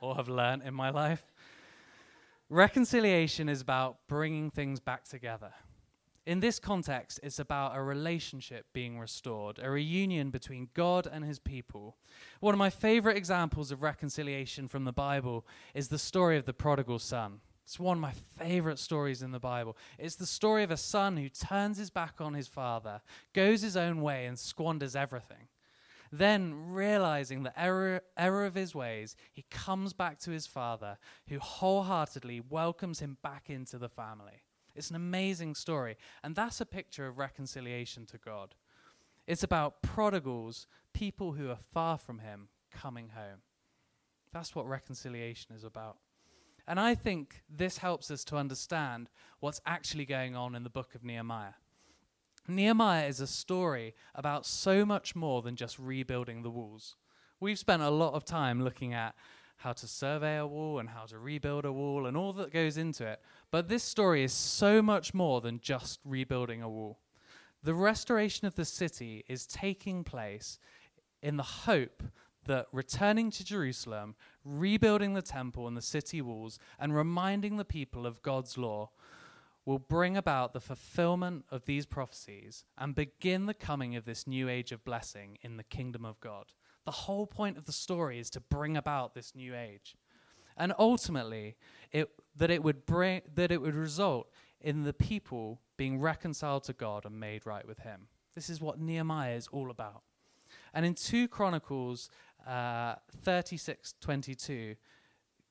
or 0.00 0.14
have 0.14 0.28
learned 0.28 0.62
in 0.62 0.74
my 0.74 0.90
life. 0.90 1.24
Reconciliation 2.48 3.48
is 3.48 3.60
about 3.60 3.98
bringing 4.06 4.50
things 4.50 4.78
back 4.78 5.04
together. 5.04 5.52
In 6.26 6.40
this 6.40 6.58
context, 6.58 7.20
it's 7.22 7.38
about 7.38 7.76
a 7.76 7.82
relationship 7.82 8.66
being 8.72 8.98
restored, 8.98 9.60
a 9.62 9.70
reunion 9.70 10.30
between 10.30 10.68
God 10.74 11.06
and 11.10 11.24
his 11.24 11.38
people. 11.38 11.96
One 12.40 12.52
of 12.52 12.58
my 12.58 12.68
favorite 12.68 13.16
examples 13.16 13.70
of 13.70 13.80
reconciliation 13.80 14.66
from 14.66 14.84
the 14.84 14.92
Bible 14.92 15.46
is 15.72 15.86
the 15.86 16.00
story 16.00 16.36
of 16.36 16.44
the 16.44 16.52
prodigal 16.52 16.98
son. 16.98 17.40
It's 17.62 17.78
one 17.78 17.98
of 17.98 18.00
my 18.00 18.14
favorite 18.36 18.80
stories 18.80 19.22
in 19.22 19.30
the 19.30 19.38
Bible. 19.38 19.76
It's 19.98 20.16
the 20.16 20.26
story 20.26 20.64
of 20.64 20.72
a 20.72 20.76
son 20.76 21.16
who 21.16 21.28
turns 21.28 21.78
his 21.78 21.90
back 21.90 22.20
on 22.20 22.34
his 22.34 22.48
father, 22.48 23.02
goes 23.32 23.62
his 23.62 23.76
own 23.76 24.02
way, 24.02 24.26
and 24.26 24.36
squanders 24.36 24.96
everything. 24.96 25.46
Then, 26.10 26.72
realizing 26.72 27.44
the 27.44 27.60
error, 27.60 28.00
error 28.16 28.46
of 28.46 28.54
his 28.56 28.74
ways, 28.74 29.14
he 29.32 29.44
comes 29.48 29.92
back 29.92 30.18
to 30.20 30.32
his 30.32 30.46
father, 30.46 30.98
who 31.28 31.38
wholeheartedly 31.38 32.40
welcomes 32.48 32.98
him 32.98 33.16
back 33.22 33.48
into 33.48 33.78
the 33.78 33.88
family. 33.88 34.42
It's 34.76 34.90
an 34.90 34.96
amazing 34.96 35.54
story. 35.54 35.96
And 36.22 36.34
that's 36.34 36.60
a 36.60 36.66
picture 36.66 37.06
of 37.06 37.18
reconciliation 37.18 38.06
to 38.06 38.18
God. 38.18 38.54
It's 39.26 39.42
about 39.42 39.82
prodigals, 39.82 40.66
people 40.92 41.32
who 41.32 41.50
are 41.50 41.58
far 41.72 41.98
from 41.98 42.20
Him, 42.20 42.48
coming 42.70 43.10
home. 43.10 43.40
That's 44.32 44.54
what 44.54 44.68
reconciliation 44.68 45.54
is 45.54 45.64
about. 45.64 45.96
And 46.68 46.78
I 46.80 46.94
think 46.94 47.42
this 47.48 47.78
helps 47.78 48.10
us 48.10 48.24
to 48.24 48.36
understand 48.36 49.08
what's 49.40 49.60
actually 49.66 50.04
going 50.04 50.34
on 50.36 50.54
in 50.54 50.64
the 50.64 50.70
book 50.70 50.94
of 50.94 51.04
Nehemiah. 51.04 51.54
Nehemiah 52.48 53.06
is 53.06 53.20
a 53.20 53.26
story 53.26 53.94
about 54.14 54.46
so 54.46 54.84
much 54.84 55.16
more 55.16 55.42
than 55.42 55.56
just 55.56 55.78
rebuilding 55.78 56.42
the 56.42 56.50
walls. 56.50 56.96
We've 57.40 57.58
spent 57.58 57.82
a 57.82 57.90
lot 57.90 58.14
of 58.14 58.24
time 58.24 58.62
looking 58.62 58.94
at 58.94 59.14
how 59.58 59.72
to 59.72 59.86
survey 59.86 60.36
a 60.36 60.46
wall 60.46 60.78
and 60.78 60.88
how 60.88 61.04
to 61.06 61.18
rebuild 61.18 61.64
a 61.64 61.72
wall 61.72 62.06
and 62.06 62.16
all 62.16 62.32
that 62.34 62.52
goes 62.52 62.76
into 62.76 63.06
it. 63.06 63.20
But 63.50 63.68
this 63.68 63.84
story 63.84 64.24
is 64.24 64.32
so 64.32 64.82
much 64.82 65.14
more 65.14 65.40
than 65.40 65.60
just 65.60 66.00
rebuilding 66.04 66.62
a 66.62 66.68
wall. 66.68 66.98
The 67.62 67.74
restoration 67.74 68.46
of 68.46 68.54
the 68.54 68.64
city 68.64 69.24
is 69.28 69.46
taking 69.46 70.04
place 70.04 70.58
in 71.22 71.36
the 71.36 71.42
hope 71.42 72.02
that 72.46 72.66
returning 72.72 73.30
to 73.32 73.44
Jerusalem, 73.44 74.14
rebuilding 74.44 75.14
the 75.14 75.22
temple 75.22 75.66
and 75.66 75.76
the 75.76 75.82
city 75.82 76.22
walls, 76.22 76.58
and 76.78 76.94
reminding 76.94 77.56
the 77.56 77.64
people 77.64 78.06
of 78.06 78.22
God's 78.22 78.56
law 78.56 78.90
will 79.64 79.80
bring 79.80 80.16
about 80.16 80.52
the 80.52 80.60
fulfillment 80.60 81.44
of 81.50 81.66
these 81.66 81.86
prophecies 81.86 82.64
and 82.78 82.94
begin 82.94 83.46
the 83.46 83.54
coming 83.54 83.96
of 83.96 84.04
this 84.04 84.26
new 84.26 84.48
age 84.48 84.70
of 84.70 84.84
blessing 84.84 85.38
in 85.42 85.56
the 85.56 85.64
kingdom 85.64 86.04
of 86.04 86.20
God. 86.20 86.46
The 86.84 86.92
whole 86.92 87.26
point 87.26 87.58
of 87.58 87.64
the 87.64 87.72
story 87.72 88.20
is 88.20 88.30
to 88.30 88.40
bring 88.40 88.76
about 88.76 89.14
this 89.14 89.34
new 89.34 89.56
age. 89.56 89.96
And 90.56 90.72
ultimately, 90.78 91.56
it, 91.92 92.08
that, 92.36 92.50
it 92.50 92.62
would 92.62 92.86
bring, 92.86 93.22
that 93.34 93.50
it 93.50 93.60
would 93.60 93.74
result 93.74 94.30
in 94.60 94.84
the 94.84 94.92
people 94.92 95.60
being 95.76 96.00
reconciled 96.00 96.64
to 96.64 96.72
God 96.72 97.04
and 97.04 97.18
made 97.18 97.46
right 97.46 97.66
with 97.66 97.80
Him. 97.80 98.08
This 98.34 98.50
is 98.50 98.60
what 98.60 98.80
Nehemiah 98.80 99.34
is 99.34 99.48
all 99.48 99.70
about. 99.70 100.02
And 100.72 100.84
in 100.84 100.94
2 100.94 101.28
Chronicles 101.28 102.10
uh, 102.46 102.96
36 103.22 103.94
22, 104.00 104.76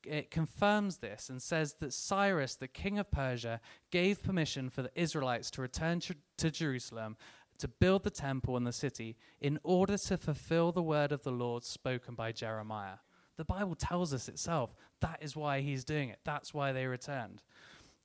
it 0.06 0.30
confirms 0.30 0.98
this 0.98 1.30
and 1.30 1.42
says 1.42 1.76
that 1.80 1.94
Cyrus, 1.94 2.56
the 2.56 2.68
king 2.68 3.00
of 3.00 3.12
Persia, 3.12 3.60
gave 3.92 4.22
permission 4.22 4.70
for 4.70 4.84
the 4.84 4.92
Israelites 4.96 5.50
to 5.52 5.62
return 5.62 6.00
to 6.38 6.52
Jerusalem 6.52 7.18
to 7.58 7.68
build 7.68 8.04
the 8.04 8.10
temple 8.10 8.58
and 8.58 8.68
the 8.68 8.74
city 8.74 9.16
in 9.40 9.60
order 9.64 9.98
to 9.98 10.18
fulfill 10.18 10.72
the 10.72 10.84
word 10.84 11.12
of 11.12 11.24
the 11.24 11.32
Lord 11.32 11.64
spoken 11.64 12.16
by 12.16 12.32
Jeremiah. 12.32 12.98
The 13.38 13.46
Bible 13.46 13.76
tells 13.76 14.14
us 14.14 14.30
itself 14.30 14.76
that 15.02 15.20
is 15.22 15.36
why 15.36 15.62
he's 15.62 15.84
doing 15.84 16.10
it. 16.10 16.20
That's 16.24 16.54
why 16.54 16.72
they 16.72 16.86
returned 16.86 17.42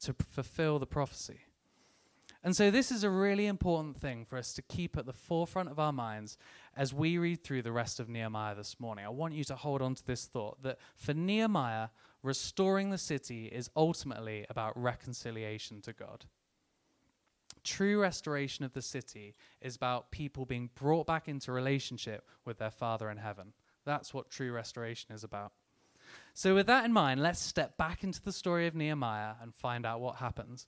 to 0.00 0.12
fulfill 0.12 0.78
the 0.78 0.86
prophecy. 0.86 1.40
And 2.42 2.56
so, 2.56 2.70
this 2.70 2.90
is 2.90 3.04
a 3.04 3.10
really 3.10 3.46
important 3.46 3.98
thing 3.98 4.24
for 4.24 4.38
us 4.38 4.54
to 4.54 4.62
keep 4.62 4.96
at 4.96 5.04
the 5.04 5.12
forefront 5.12 5.70
of 5.70 5.78
our 5.78 5.92
minds 5.92 6.38
as 6.74 6.94
we 6.94 7.18
read 7.18 7.44
through 7.44 7.62
the 7.62 7.72
rest 7.72 8.00
of 8.00 8.08
Nehemiah 8.08 8.54
this 8.54 8.80
morning. 8.80 9.04
I 9.04 9.10
want 9.10 9.34
you 9.34 9.44
to 9.44 9.56
hold 9.56 9.82
on 9.82 9.94
to 9.94 10.06
this 10.06 10.24
thought 10.24 10.62
that 10.62 10.78
for 10.96 11.12
Nehemiah, 11.12 11.88
restoring 12.22 12.88
the 12.88 12.98
city 12.98 13.46
is 13.46 13.68
ultimately 13.76 14.46
about 14.48 14.80
reconciliation 14.80 15.82
to 15.82 15.92
God. 15.92 16.24
True 17.62 18.00
restoration 18.00 18.64
of 18.64 18.72
the 18.72 18.80
city 18.80 19.34
is 19.60 19.76
about 19.76 20.10
people 20.10 20.46
being 20.46 20.70
brought 20.74 21.06
back 21.06 21.28
into 21.28 21.52
relationship 21.52 22.26
with 22.46 22.58
their 22.58 22.70
Father 22.70 23.10
in 23.10 23.18
heaven. 23.18 23.52
That's 23.84 24.12
what 24.12 24.30
true 24.30 24.52
restoration 24.52 25.14
is 25.14 25.24
about. 25.24 25.52
So, 26.34 26.54
with 26.54 26.66
that 26.66 26.84
in 26.84 26.92
mind, 26.92 27.22
let's 27.22 27.40
step 27.40 27.76
back 27.76 28.02
into 28.02 28.22
the 28.22 28.32
story 28.32 28.66
of 28.66 28.74
Nehemiah 28.74 29.34
and 29.42 29.54
find 29.54 29.86
out 29.86 30.00
what 30.00 30.16
happens. 30.16 30.66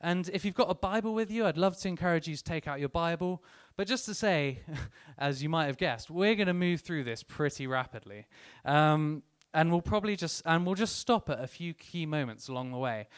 And 0.00 0.30
if 0.32 0.44
you've 0.44 0.54
got 0.54 0.70
a 0.70 0.74
Bible 0.74 1.12
with 1.12 1.30
you, 1.30 1.44
I'd 1.44 1.58
love 1.58 1.76
to 1.78 1.88
encourage 1.88 2.26
you 2.26 2.34
to 2.34 2.42
take 2.42 2.66
out 2.66 2.80
your 2.80 2.88
Bible. 2.88 3.44
But 3.76 3.86
just 3.86 4.06
to 4.06 4.14
say, 4.14 4.60
as 5.18 5.42
you 5.42 5.50
might 5.50 5.66
have 5.66 5.76
guessed, 5.76 6.10
we're 6.10 6.34
going 6.34 6.46
to 6.46 6.54
move 6.54 6.80
through 6.80 7.04
this 7.04 7.22
pretty 7.22 7.66
rapidly. 7.66 8.26
Um, 8.64 9.22
and 9.52 9.70
we'll 9.70 9.82
probably 9.82 10.16
just 10.16 10.42
and 10.46 10.64
we'll 10.64 10.76
just 10.76 10.98
stop 10.98 11.28
at 11.28 11.42
a 11.42 11.46
few 11.46 11.74
key 11.74 12.06
moments 12.06 12.48
along 12.48 12.70
the 12.70 12.78
way. 12.78 13.08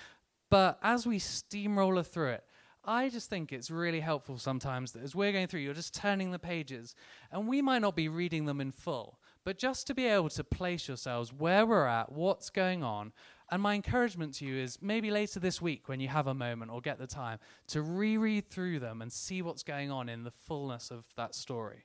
But 0.50 0.78
as 0.82 1.06
we 1.06 1.18
steamroller 1.18 2.02
through 2.02 2.30
it, 2.30 2.44
I 2.84 3.10
just 3.10 3.30
think 3.30 3.52
it's 3.52 3.70
really 3.70 4.00
helpful 4.00 4.38
sometimes 4.38 4.92
that 4.92 5.02
as 5.02 5.14
we're 5.14 5.32
going 5.32 5.46
through, 5.46 5.60
you're 5.60 5.72
just 5.72 5.94
turning 5.94 6.32
the 6.32 6.38
pages, 6.38 6.94
and 7.30 7.46
we 7.46 7.62
might 7.62 7.80
not 7.80 7.94
be 7.94 8.08
reading 8.08 8.46
them 8.46 8.60
in 8.60 8.72
full, 8.72 9.18
but 9.44 9.58
just 9.58 9.87
to 9.87 9.94
be 9.94 10.06
able 10.06 10.28
to 10.30 10.44
place 10.44 10.88
yourselves 10.88 11.32
where 11.32 11.66
we're 11.66 11.87
at, 11.87 12.12
what's 12.12 12.50
going 12.50 12.82
on. 12.82 13.12
And 13.50 13.61
my 13.61 13.75
encouragement 13.75 14.34
to 14.34 14.46
you 14.46 14.56
is 14.56 14.78
maybe 14.80 15.11
later 15.11 15.40
this 15.40 15.61
week, 15.61 15.88
when 15.88 16.00
you 16.00 16.08
have 16.08 16.26
a 16.26 16.34
moment 16.34 16.70
or 16.70 16.80
get 16.80 16.99
the 16.99 17.06
time, 17.06 17.38
to 17.68 17.82
reread 17.82 18.49
through 18.49 18.78
them 18.78 19.02
and 19.02 19.12
see 19.12 19.42
what's 19.42 19.62
going 19.62 19.90
on 19.90 20.08
in 20.08 20.25
the 20.25 20.30
fullness 20.30 20.90
of 20.90 21.04
that 21.16 21.34
story. 21.34 21.84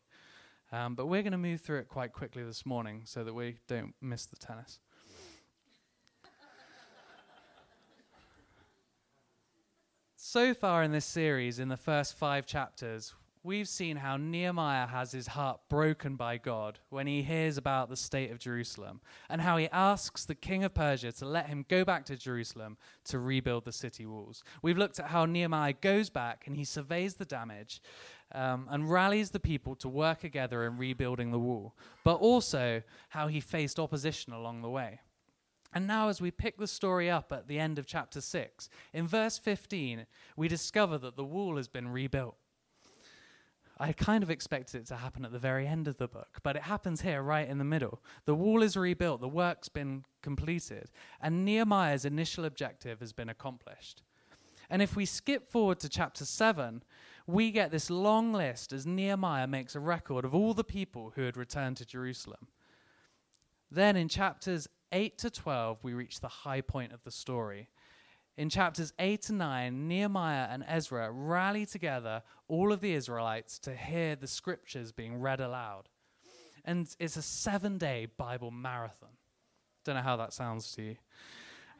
Um, 0.71 0.95
but 0.95 1.07
we're 1.07 1.23
going 1.23 1.31
to 1.31 1.37
move 1.37 1.61
through 1.61 1.79
it 1.79 1.87
quite 1.87 2.13
quickly 2.13 2.43
this 2.43 2.65
morning 2.65 3.01
so 3.05 3.23
that 3.23 3.33
we 3.33 3.57
don't 3.67 3.93
miss 4.01 4.25
the 4.25 4.35
tennis. 4.35 4.79
So 10.15 10.53
far 10.53 10.83
in 10.83 10.91
this 10.91 11.05
series, 11.05 11.57
in 11.57 11.69
the 11.69 11.77
first 11.77 12.17
five 12.17 12.45
chapters, 12.45 13.13
we've 13.43 13.67
seen 13.67 13.97
how 13.97 14.17
Nehemiah 14.17 14.87
has 14.87 15.11
his 15.11 15.27
heart 15.27 15.59
broken 15.69 16.15
by 16.15 16.37
God 16.37 16.79
when 16.89 17.07
he 17.07 17.21
hears 17.21 17.57
about 17.57 17.89
the 17.89 17.95
state 17.95 18.31
of 18.31 18.39
Jerusalem, 18.39 19.01
and 19.29 19.41
how 19.41 19.57
he 19.57 19.69
asks 19.69 20.25
the 20.25 20.35
king 20.35 20.63
of 20.63 20.73
Persia 20.73 21.11
to 21.13 21.25
let 21.25 21.47
him 21.47 21.65
go 21.69 21.85
back 21.85 22.05
to 22.05 22.15
Jerusalem 22.15 22.77
to 23.05 23.19
rebuild 23.19 23.65
the 23.65 23.71
city 23.71 24.05
walls. 24.05 24.43
We've 24.61 24.77
looked 24.77 24.99
at 24.99 25.07
how 25.07 25.25
Nehemiah 25.25 25.73
goes 25.73 26.09
back 26.09 26.43
and 26.47 26.55
he 26.55 26.63
surveys 26.63 27.15
the 27.15 27.25
damage 27.25 27.81
um, 28.33 28.67
and 28.69 28.89
rallies 28.91 29.31
the 29.31 29.39
people 29.39 29.75
to 29.75 29.89
work 29.89 30.19
together 30.19 30.65
in 30.65 30.77
rebuilding 30.77 31.31
the 31.31 31.39
wall, 31.39 31.75
but 32.03 32.15
also 32.15 32.81
how 33.09 33.27
he 33.27 33.39
faced 33.39 33.79
opposition 33.79 34.33
along 34.33 34.61
the 34.61 34.69
way. 34.69 34.99
And 35.73 35.85
now, 35.85 36.09
as 36.09 36.21
we 36.21 36.31
pick 36.31 36.57
the 36.57 36.67
story 36.67 37.09
up 37.09 37.31
at 37.31 37.47
the 37.47 37.59
end 37.59 37.77
of 37.77 37.85
chapter 37.85 38.21
6, 38.21 38.69
in 38.93 39.07
verse 39.07 39.37
15, 39.37 40.05
we 40.35 40.47
discover 40.47 40.97
that 40.97 41.15
the 41.15 41.25
wall 41.25 41.57
has 41.57 41.67
been 41.67 41.89
rebuilt. 41.89 42.37
I 43.79 43.93
kind 43.93 44.23
of 44.23 44.31
expected 44.31 44.81
it 44.81 44.87
to 44.87 44.95
happen 44.95 45.23
at 45.23 45.31
the 45.31 45.39
very 45.39 45.67
end 45.67 45.87
of 45.87 45.97
the 45.97 46.07
book, 46.07 46.39
but 46.41 46.55
it 46.55 46.63
happens 46.63 47.01
here 47.01 47.21
right 47.21 47.47
in 47.47 47.59
the 47.59 47.63
middle. 47.63 48.01
The 48.25 48.33
wall 48.33 48.63
is 48.63 48.75
rebuilt, 48.75 49.21
the 49.21 49.27
work's 49.27 49.69
been 49.69 50.03
completed, 50.23 50.89
and 51.21 51.45
Nehemiah's 51.45 52.03
initial 52.03 52.45
objective 52.45 52.99
has 52.99 53.13
been 53.13 53.29
accomplished. 53.29 54.01
And 54.69 54.81
if 54.81 54.95
we 54.95 55.05
skip 55.05 55.49
forward 55.49 55.79
to 55.81 55.89
chapter 55.89 56.25
7, 56.25 56.83
we 57.27 57.51
get 57.51 57.71
this 57.71 57.89
long 57.89 58.33
list 58.33 58.73
as 58.73 58.85
Nehemiah 58.85 59.47
makes 59.47 59.75
a 59.75 59.79
record 59.79 60.25
of 60.25 60.33
all 60.33 60.53
the 60.53 60.63
people 60.63 61.13
who 61.15 61.23
had 61.23 61.37
returned 61.37 61.77
to 61.77 61.85
Jerusalem. 61.85 62.47
Then 63.69 63.95
in 63.95 64.07
chapters 64.07 64.67
8 64.91 65.17
to 65.19 65.29
12, 65.29 65.83
we 65.83 65.93
reach 65.93 66.19
the 66.19 66.27
high 66.27 66.61
point 66.61 66.93
of 66.93 67.03
the 67.03 67.11
story. 67.11 67.69
In 68.37 68.49
chapters 68.49 68.93
8 68.99 69.23
to 69.23 69.33
9, 69.33 69.87
Nehemiah 69.87 70.47
and 70.51 70.63
Ezra 70.67 71.11
rally 71.11 71.65
together 71.65 72.21
all 72.47 72.71
of 72.71 72.81
the 72.81 72.93
Israelites 72.93 73.57
to 73.59 73.75
hear 73.75 74.15
the 74.15 74.27
scriptures 74.27 74.91
being 74.91 75.19
read 75.19 75.41
aloud. 75.41 75.89
And 76.63 76.87
it's 76.99 77.17
a 77.17 77.23
seven 77.23 77.79
day 77.79 78.07
Bible 78.15 78.51
marathon. 78.51 79.09
Don't 79.83 79.95
know 79.95 80.01
how 80.01 80.17
that 80.17 80.33
sounds 80.33 80.71
to 80.75 80.83
you. 80.83 80.95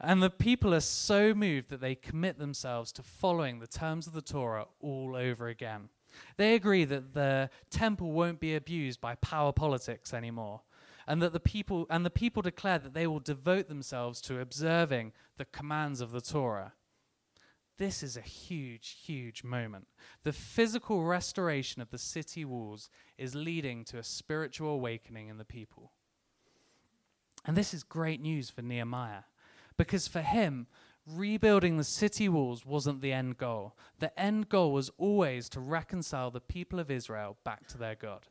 And 0.00 0.20
the 0.20 0.30
people 0.30 0.74
are 0.74 0.80
so 0.80 1.32
moved 1.32 1.68
that 1.70 1.80
they 1.80 1.94
commit 1.94 2.38
themselves 2.38 2.90
to 2.92 3.02
following 3.02 3.60
the 3.60 3.66
terms 3.68 4.08
of 4.08 4.12
the 4.12 4.22
Torah 4.22 4.66
all 4.80 5.14
over 5.14 5.46
again. 5.46 5.90
They 6.36 6.54
agree 6.54 6.84
that 6.86 7.14
the 7.14 7.50
temple 7.70 8.10
won't 8.10 8.40
be 8.40 8.56
abused 8.56 9.00
by 9.00 9.14
power 9.16 9.52
politics 9.52 10.12
anymore, 10.12 10.62
and 11.08 11.22
that 11.22 11.32
the 11.32 11.40
people 11.40 11.86
and 11.88 12.04
the 12.04 12.10
people 12.10 12.42
declare 12.42 12.78
that 12.78 12.92
they 12.92 13.06
will 13.06 13.18
devote 13.18 13.66
themselves 13.66 14.20
to 14.20 14.40
observing 14.40 15.12
the 15.38 15.46
commands 15.46 16.02
of 16.02 16.12
the 16.12 16.20
Torah. 16.20 16.74
This 17.78 18.02
is 18.02 18.16
a 18.16 18.20
huge, 18.20 18.98
huge 19.04 19.42
moment. 19.42 19.86
The 20.24 20.32
physical 20.32 21.04
restoration 21.04 21.80
of 21.80 21.90
the 21.90 21.98
city 21.98 22.44
walls 22.44 22.90
is 23.16 23.34
leading 23.34 23.84
to 23.86 23.98
a 23.98 24.02
spiritual 24.02 24.70
awakening 24.70 25.28
in 25.28 25.38
the 25.38 25.44
people. 25.44 25.92
And 27.46 27.56
this 27.56 27.72
is 27.72 27.84
great 27.84 28.20
news 28.20 28.50
for 28.50 28.60
Nehemiah 28.62 29.22
because 29.78 30.08
for 30.08 30.20
him, 30.20 30.66
rebuilding 31.06 31.78
the 31.78 31.84
city 31.84 32.28
walls 32.28 32.66
wasn't 32.66 33.00
the 33.00 33.12
end 33.12 33.38
goal. 33.38 33.76
The 33.98 34.18
end 34.20 34.50
goal 34.50 34.72
was 34.74 34.90
always 34.98 35.48
to 35.50 35.60
reconcile 35.60 36.30
the 36.30 36.40
people 36.40 36.78
of 36.78 36.90
Israel 36.90 37.38
back 37.44 37.66
to 37.68 37.78
their 37.78 37.94
God. 37.94 38.26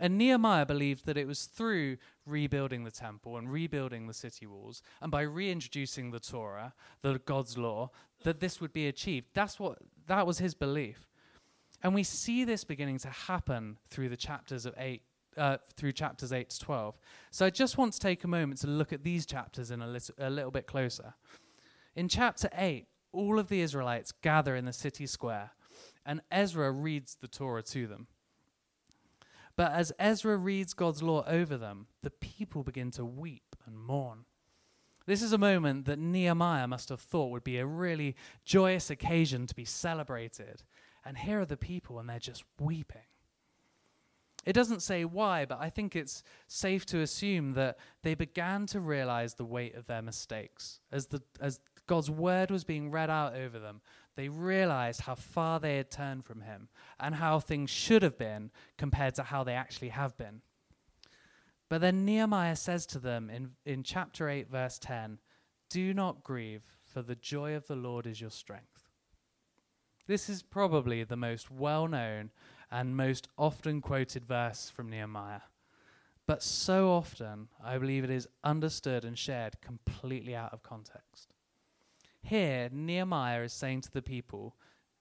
And 0.00 0.16
Nehemiah 0.16 0.64
believed 0.64 1.04
that 1.04 1.18
it 1.18 1.26
was 1.26 1.44
through 1.44 1.98
rebuilding 2.24 2.84
the 2.84 2.90
temple 2.90 3.36
and 3.36 3.52
rebuilding 3.52 4.06
the 4.06 4.14
city 4.14 4.46
walls, 4.46 4.82
and 5.02 5.12
by 5.12 5.20
reintroducing 5.20 6.10
the 6.10 6.18
Torah, 6.18 6.72
the 7.02 7.20
God's 7.26 7.58
law, 7.58 7.90
that 8.24 8.40
this 8.40 8.62
would 8.62 8.72
be 8.72 8.88
achieved. 8.88 9.28
That's 9.34 9.60
what 9.60 9.78
that 10.06 10.26
was 10.26 10.38
his 10.38 10.54
belief. 10.54 11.06
And 11.82 11.94
we 11.94 12.02
see 12.02 12.44
this 12.44 12.64
beginning 12.64 12.98
to 13.00 13.10
happen 13.10 13.76
through 13.90 14.08
the 14.08 14.16
chapters 14.16 14.64
of 14.64 14.74
8 14.78 15.02
uh, 15.36 15.58
through 15.76 15.92
chapters 15.92 16.32
8 16.32 16.50
to 16.50 16.58
12. 16.58 16.98
So 17.30 17.46
I 17.46 17.50
just 17.50 17.78
want 17.78 17.92
to 17.92 18.00
take 18.00 18.24
a 18.24 18.28
moment 18.28 18.60
to 18.62 18.66
look 18.66 18.92
at 18.92 19.04
these 19.04 19.24
chapters 19.26 19.70
in 19.70 19.80
a 19.80 19.86
little, 19.86 20.14
a 20.18 20.30
little 20.30 20.50
bit 20.50 20.66
closer. 20.66 21.14
In 21.94 22.08
chapter 22.08 22.48
8, 22.56 22.86
all 23.12 23.38
of 23.38 23.48
the 23.48 23.60
Israelites 23.60 24.12
gather 24.12 24.56
in 24.56 24.64
the 24.64 24.72
city 24.72 25.06
square, 25.06 25.52
and 26.06 26.20
Ezra 26.30 26.72
reads 26.72 27.16
the 27.20 27.28
Torah 27.28 27.62
to 27.64 27.86
them. 27.86 28.06
But 29.60 29.72
as 29.72 29.92
Ezra 29.98 30.38
reads 30.38 30.72
God's 30.72 31.02
law 31.02 31.22
over 31.26 31.58
them, 31.58 31.86
the 32.02 32.08
people 32.08 32.62
begin 32.62 32.90
to 32.92 33.04
weep 33.04 33.56
and 33.66 33.78
mourn. 33.78 34.24
This 35.04 35.20
is 35.20 35.34
a 35.34 35.36
moment 35.36 35.84
that 35.84 35.98
Nehemiah 35.98 36.66
must 36.66 36.88
have 36.88 37.02
thought 37.02 37.30
would 37.30 37.44
be 37.44 37.58
a 37.58 37.66
really 37.66 38.16
joyous 38.42 38.88
occasion 38.88 39.46
to 39.46 39.54
be 39.54 39.66
celebrated. 39.66 40.62
And 41.04 41.18
here 41.18 41.42
are 41.42 41.44
the 41.44 41.58
people, 41.58 41.98
and 41.98 42.08
they're 42.08 42.18
just 42.18 42.42
weeping. 42.58 43.02
It 44.46 44.54
doesn't 44.54 44.80
say 44.80 45.04
why, 45.04 45.44
but 45.44 45.58
I 45.60 45.68
think 45.68 45.94
it's 45.94 46.22
safe 46.46 46.86
to 46.86 47.00
assume 47.00 47.52
that 47.52 47.78
they 48.02 48.14
began 48.14 48.66
to 48.66 48.80
realize 48.80 49.34
the 49.34 49.44
weight 49.44 49.74
of 49.74 49.86
their 49.86 50.00
mistakes. 50.00 50.80
As, 50.90 51.06
the, 51.06 51.22
as 51.40 51.60
God's 51.86 52.10
word 52.10 52.50
was 52.50 52.64
being 52.64 52.90
read 52.90 53.10
out 53.10 53.34
over 53.34 53.58
them, 53.58 53.82
they 54.16 54.28
realized 54.28 55.02
how 55.02 55.14
far 55.14 55.60
they 55.60 55.76
had 55.76 55.90
turned 55.90 56.24
from 56.24 56.40
Him 56.40 56.68
and 56.98 57.14
how 57.14 57.38
things 57.38 57.70
should 57.70 58.02
have 58.02 58.16
been 58.16 58.50
compared 58.78 59.14
to 59.16 59.24
how 59.24 59.44
they 59.44 59.54
actually 59.54 59.90
have 59.90 60.16
been. 60.16 60.40
But 61.68 61.82
then 61.82 62.04
Nehemiah 62.04 62.56
says 62.56 62.86
to 62.86 62.98
them 62.98 63.30
in, 63.30 63.52
in 63.64 63.82
chapter 63.82 64.28
8, 64.28 64.50
verse 64.50 64.78
10 64.78 65.18
Do 65.68 65.94
not 65.94 66.24
grieve, 66.24 66.62
for 66.82 67.02
the 67.02 67.14
joy 67.14 67.54
of 67.54 67.66
the 67.66 67.76
Lord 67.76 68.06
is 68.06 68.20
your 68.20 68.30
strength. 68.30 68.88
This 70.06 70.28
is 70.28 70.42
probably 70.42 71.04
the 71.04 71.16
most 71.16 71.50
well 71.50 71.86
known 71.86 72.30
and 72.70 72.96
most 72.96 73.28
often 73.36 73.80
quoted 73.80 74.24
verse 74.24 74.70
from 74.70 74.88
Nehemiah. 74.90 75.40
But 76.26 76.42
so 76.42 76.90
often, 76.90 77.48
I 77.62 77.78
believe 77.78 78.04
it 78.04 78.10
is 78.10 78.28
understood 78.44 79.04
and 79.04 79.18
shared 79.18 79.60
completely 79.60 80.36
out 80.36 80.52
of 80.52 80.62
context. 80.62 81.34
Here, 82.22 82.68
Nehemiah 82.70 83.42
is 83.42 83.52
saying 83.52 83.80
to 83.82 83.92
the 83.92 84.02
people, 84.02 84.54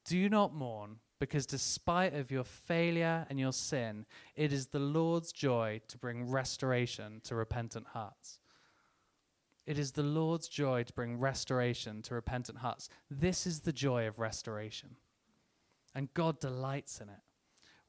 Do 0.05 0.29
not 0.29 0.55
mourn, 0.55 0.97
because 1.19 1.45
despite 1.45 2.13
of 2.13 2.32
your 2.32 2.45
failure 2.45 3.27
and 3.29 3.39
your 3.39 3.51
sin, 3.51 4.05
it 4.36 4.53
is 4.53 4.67
the 4.67 4.79
Lord's 4.79 5.32
joy 5.32 5.82
to 5.89 5.97
bring 5.97 6.29
restoration 6.29 7.21
to 7.25 7.36
repentant 7.36 7.88
hearts. 7.88 8.39
It 9.67 9.77
is 9.77 9.91
the 9.91 10.01
Lord's 10.01 10.47
joy 10.47 10.82
to 10.84 10.93
bring 10.93 11.19
restoration 11.19 12.01
to 12.03 12.15
repentant 12.15 12.58
hearts. 12.58 12.89
This 13.12 13.45
is 13.45 13.60
the 13.60 13.73
joy 13.73 14.08
of 14.08 14.17
restoration. 14.17 14.95
And 15.93 16.12
God 16.15 16.39
delights 16.39 17.01
in 17.01 17.10
it. 17.10 17.21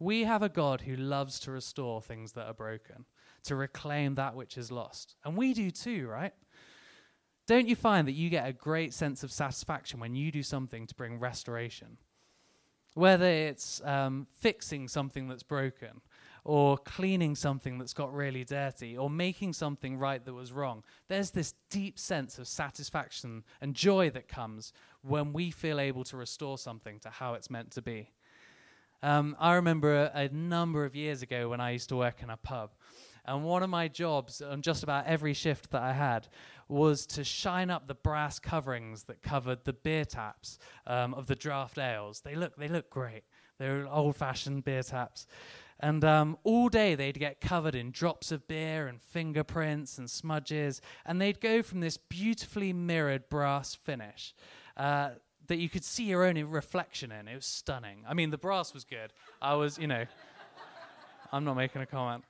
We 0.01 0.25
have 0.25 0.43
a 0.43 0.49
God 0.49 0.81
who 0.81 0.97
loves 0.97 1.39
to 1.41 1.53
restore 1.53 2.01
things 2.01 2.33
that 2.33 2.47
are 2.47 2.55
broken, 2.55 3.05
to 3.45 3.55
reclaim 3.55 4.15
that 4.15 4.35
which 4.35 4.57
is 4.57 4.73
lost. 4.73 5.15
And 5.25 5.37
we 5.37 5.53
do 5.53 5.71
too, 5.71 6.09
right? 6.09 6.33
Don't 7.47 7.69
you 7.69 7.77
find 7.77 8.09
that 8.09 8.13
you 8.13 8.31
get 8.31 8.49
a 8.49 8.53
great 8.53 8.95
sense 8.95 9.23
of 9.23 9.31
satisfaction 9.31 10.01
when 10.01 10.15
you 10.15 10.33
do 10.33 10.43
something 10.43 10.87
to 10.87 10.95
bring 10.95 11.19
restoration? 11.19 11.99
Whether 12.95 13.27
it's 13.27 13.83
um, 13.85 14.27
fixing 14.31 14.89
something 14.89 15.29
that's 15.29 15.43
broken, 15.43 16.01
or 16.45 16.79
cleaning 16.79 17.35
something 17.35 17.77
that's 17.77 17.93
got 17.93 18.15
really 18.15 18.45
dirty, 18.45 18.97
or 18.97 19.11
making 19.11 19.53
something 19.53 19.99
right 19.99 20.25
that 20.25 20.33
was 20.33 20.51
wrong, 20.51 20.83
there's 21.09 21.31
this 21.31 21.55
deep 21.69 21.99
sense 21.99 22.39
of 22.39 22.49
satisfaction 22.49 23.45
and 23.61 23.75
joy 23.75 24.09
that 24.11 24.29
comes 24.29 24.73
when 25.03 25.33
we 25.35 25.51
feel 25.51 25.79
able 25.79 26.05
to 26.05 26.17
restore 26.17 26.57
something 26.57 26.99
to 27.01 27.11
how 27.11 27.35
it's 27.35 27.51
meant 27.51 27.71
to 27.73 27.83
be. 27.83 28.11
Um, 29.03 29.37
I 29.41 29.55
remember 29.55 29.95
a, 29.95 30.11
a, 30.15 30.29
number 30.29 30.85
of 30.85 30.95
years 30.95 31.23
ago 31.23 31.49
when 31.49 31.61
I 31.61 31.71
used 31.71 31.89
to 31.89 31.97
work 31.97 32.23
in 32.23 32.29
a 32.31 32.37
pub, 32.37 32.71
and 33.25 33.45
one 33.45 33.63
of 33.63 33.71
my 33.71 33.89
jobs 33.89 34.43
on 34.43 34.61
just 34.63 34.83
about 34.83 35.07
every 35.07 35.33
shift 35.33 35.71
that 35.71 35.83
I 35.83 35.93
had 35.93 36.29
was 36.69 37.07
to 37.07 37.25
shine 37.25 37.71
up 37.71 37.87
the 37.87 37.95
brass 37.95 38.39
coverings 38.39 39.05
that 39.05 39.23
covered 39.23 39.65
the 39.65 39.73
beer 39.73 40.05
taps 40.05 40.59
um, 40.87 41.15
of 41.15 41.27
the 41.27 41.35
draft 41.35 41.79
ales. 41.79 42.21
They 42.21 42.35
look 42.35 42.57
they 42.57 42.69
look 42.69 42.91
great. 42.91 43.25
They're 43.59 43.87
old-fashioned 43.87 44.65
beer 44.65 44.83
taps. 44.83 45.27
And 45.81 46.05
um, 46.05 46.37
all 46.45 46.69
day 46.69 46.95
they'd 46.95 47.19
get 47.19 47.41
covered 47.41 47.75
in 47.75 47.91
drops 47.91 48.33
of 48.33 48.47
beer 48.47 48.87
and 48.87 49.01
fingerprints 49.01 49.97
and 49.97 50.11
smudges, 50.11 50.83
and 51.07 51.21
they'd 51.21 51.41
go 51.41 51.63
from 51.63 51.81
this 51.81 51.97
beautifully 51.97 52.73
mirrored 52.75 53.29
brass 53.31 53.75
finish 53.75 54.35
uh, 54.77 55.11
that 55.51 55.59
you 55.59 55.69
could 55.69 55.85
see 55.85 56.05
your 56.05 56.25
own 56.25 56.39
reflection 56.45 57.11
in. 57.11 57.27
It 57.27 57.35
was 57.35 57.45
stunning. 57.45 58.05
I 58.09 58.15
mean, 58.15 58.31
the 58.31 58.39
brass 58.39 58.73
was 58.73 58.85
good. 58.85 59.13
I 59.43 59.55
was, 59.55 59.79
you 59.79 59.89
know, 59.89 60.05
I'm 61.33 61.45
not 61.45 61.57
making 61.57 61.83
a 61.83 61.87
comment. 61.87 62.23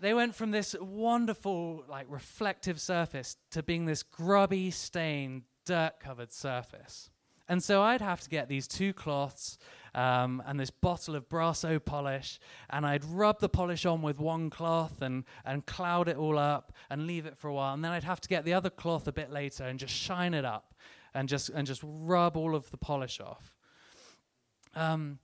They 0.00 0.12
went 0.12 0.34
from 0.34 0.50
this 0.50 0.74
wonderful, 0.80 1.84
like, 1.88 2.06
reflective 2.08 2.80
surface 2.80 3.36
to 3.52 3.62
being 3.62 3.86
this 3.86 4.02
grubby, 4.02 4.72
stained, 4.72 5.42
dirt 5.64 6.00
covered 6.00 6.32
surface. 6.32 7.10
And 7.48 7.62
so 7.62 7.80
I'd 7.80 8.00
have 8.00 8.20
to 8.22 8.28
get 8.28 8.48
these 8.48 8.66
two 8.66 8.92
cloths 8.92 9.56
um, 9.94 10.42
and 10.44 10.58
this 10.58 10.70
bottle 10.70 11.14
of 11.14 11.28
Brasso 11.28 11.78
polish, 11.84 12.40
and 12.70 12.84
I'd 12.84 13.04
rub 13.04 13.38
the 13.38 13.48
polish 13.48 13.86
on 13.86 14.02
with 14.02 14.18
one 14.18 14.50
cloth 14.50 15.00
and, 15.00 15.22
and 15.44 15.64
cloud 15.64 16.08
it 16.08 16.16
all 16.16 16.40
up 16.40 16.72
and 16.90 17.06
leave 17.06 17.24
it 17.24 17.38
for 17.38 17.46
a 17.46 17.54
while. 17.54 17.74
And 17.74 17.84
then 17.84 17.92
I'd 17.92 18.02
have 18.02 18.20
to 18.22 18.28
get 18.28 18.44
the 18.44 18.54
other 18.54 18.70
cloth 18.70 19.06
a 19.06 19.12
bit 19.12 19.30
later 19.30 19.62
and 19.62 19.78
just 19.78 19.94
shine 19.94 20.34
it 20.34 20.44
up 20.44 20.72
and 21.14 21.28
just 21.28 21.48
and 21.50 21.66
just 21.66 21.82
rub 21.84 22.36
all 22.36 22.54
of 22.54 22.70
the 22.70 22.76
polish 22.76 23.20
off. 23.20 23.54
Um, 24.74 25.18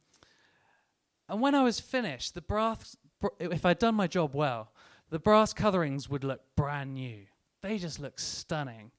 and 1.29 1.41
when 1.41 1.55
I 1.55 1.63
was 1.63 1.81
finished, 1.81 2.35
the 2.35 2.41
brass, 2.41 2.97
if 3.39 3.65
I'd 3.65 3.79
done 3.79 3.95
my 3.95 4.07
job 4.07 4.35
well, 4.35 4.73
the 5.11 5.19
brass 5.19 5.53
colorings 5.53 6.09
would 6.09 6.25
look 6.25 6.41
brand 6.57 6.95
new. 6.95 7.27
They 7.63 7.79
just 7.79 8.01
look 8.01 8.19
stunning. 8.19 8.93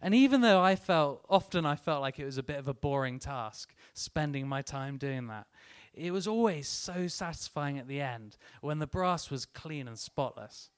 And 0.00 0.14
even 0.14 0.42
though 0.42 0.62
I 0.62 0.76
felt, 0.76 1.24
often 1.28 1.64
I 1.64 1.74
felt 1.74 2.02
like 2.02 2.18
it 2.18 2.24
was 2.24 2.38
a 2.38 2.42
bit 2.42 2.58
of 2.58 2.68
a 2.68 2.74
boring 2.74 3.18
task 3.18 3.74
spending 3.94 4.46
my 4.46 4.62
time 4.62 4.98
doing 4.98 5.26
that, 5.28 5.46
it 5.94 6.12
was 6.12 6.26
always 6.26 6.68
so 6.68 7.06
satisfying 7.08 7.78
at 7.78 7.88
the 7.88 8.00
end 8.00 8.36
when 8.60 8.78
the 8.78 8.86
brass 8.86 9.30
was 9.30 9.46
clean 9.46 9.88
and 9.88 9.98
spotless. 9.98 10.70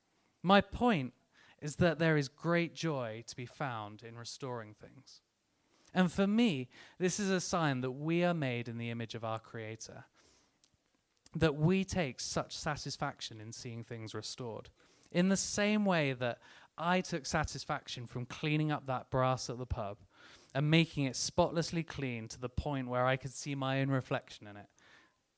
My 0.43 0.61
point 0.61 1.13
is 1.61 1.77
that 1.77 1.99
there 1.99 2.17
is 2.17 2.29
great 2.29 2.75
joy 2.75 3.25
to 3.27 3.37
be 3.37 3.47
found 3.47 4.05
in 4.05 4.17
restoring 4.17 4.75
things. 4.75 5.21
And 5.95 6.13
for 6.13 6.27
me, 6.27 6.69
this 6.99 7.19
is 7.19 7.31
a 7.31 7.41
sign 7.41 7.81
that 7.81 7.93
we 7.93 8.25
are 8.25 8.35
made 8.35 8.69
in 8.69 8.79
the 8.79 8.91
image 8.91 9.15
of 9.15 9.25
our 9.25 9.39
Creator, 9.39 10.05
that 11.35 11.57
we 11.57 11.85
take 11.85 12.21
such 12.21 12.57
satisfaction 12.57 13.41
in 13.41 13.53
seeing 13.53 13.85
things 13.85 14.15
restored. 14.15 14.69
In 15.11 15.29
the 15.29 15.37
same 15.37 15.85
way 15.85 16.13
that 16.13 16.39
I 16.77 17.01
took 17.01 17.27
satisfaction 17.27 18.07
from 18.07 18.27
cleaning 18.27 18.71
up 18.71 18.87
that 18.87 19.11
brass 19.11 19.49
at 19.49 19.59
the 19.59 19.67
pub, 19.67 19.99
and 20.55 20.71
making 20.71 21.05
it 21.05 21.17
spotlessly 21.17 21.83
clean 21.83 22.29
to 22.29 22.41
the 22.41 22.49
point 22.49 22.89
where 22.89 23.07
I 23.07 23.17
could 23.17 23.33
see 23.33 23.55
my 23.55 23.81
own 23.81 23.91
reflection 23.91 24.47
in 24.47 24.57
it. 24.57 24.67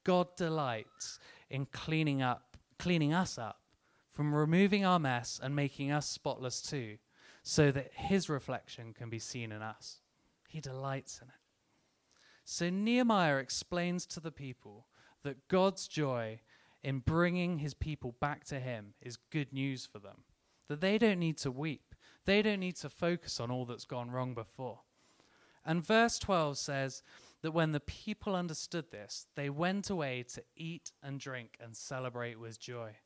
God 0.04 0.28
delights 0.36 1.18
in 1.48 1.66
cleaning 1.66 2.22
up, 2.22 2.56
cleaning 2.78 3.12
us 3.12 3.38
up, 3.38 3.60
from 4.10 4.34
removing 4.34 4.84
our 4.84 4.98
mess 4.98 5.40
and 5.42 5.54
making 5.54 5.90
us 5.90 6.08
spotless 6.08 6.60
too, 6.60 6.98
so 7.42 7.70
that 7.70 7.90
his 7.94 8.28
reflection 8.28 8.92
can 8.92 9.08
be 9.08 9.18
seen 9.18 9.52
in 9.52 9.62
us. 9.62 9.99
He 10.50 10.60
delights 10.60 11.20
in 11.22 11.28
it. 11.28 11.34
So 12.44 12.70
Nehemiah 12.70 13.36
explains 13.36 14.04
to 14.06 14.18
the 14.18 14.32
people 14.32 14.88
that 15.22 15.46
God's 15.46 15.86
joy 15.86 16.40
in 16.82 16.98
bringing 16.98 17.58
his 17.58 17.72
people 17.72 18.16
back 18.20 18.42
to 18.46 18.58
him 18.58 18.94
is 19.00 19.16
good 19.30 19.52
news 19.52 19.86
for 19.86 20.00
them. 20.00 20.24
That 20.68 20.80
they 20.80 20.98
don't 20.98 21.20
need 21.20 21.38
to 21.38 21.52
weep. 21.52 21.94
They 22.24 22.42
don't 22.42 22.58
need 22.58 22.74
to 22.76 22.90
focus 22.90 23.38
on 23.38 23.52
all 23.52 23.64
that's 23.64 23.84
gone 23.84 24.10
wrong 24.10 24.34
before. 24.34 24.80
And 25.64 25.86
verse 25.86 26.18
12 26.18 26.58
says 26.58 27.04
that 27.42 27.52
when 27.52 27.70
the 27.70 27.78
people 27.78 28.34
understood 28.34 28.90
this, 28.90 29.28
they 29.36 29.50
went 29.50 29.88
away 29.88 30.24
to 30.34 30.42
eat 30.56 30.90
and 31.00 31.20
drink 31.20 31.58
and 31.60 31.76
celebrate 31.76 32.40
with 32.40 32.58
joy 32.58 32.96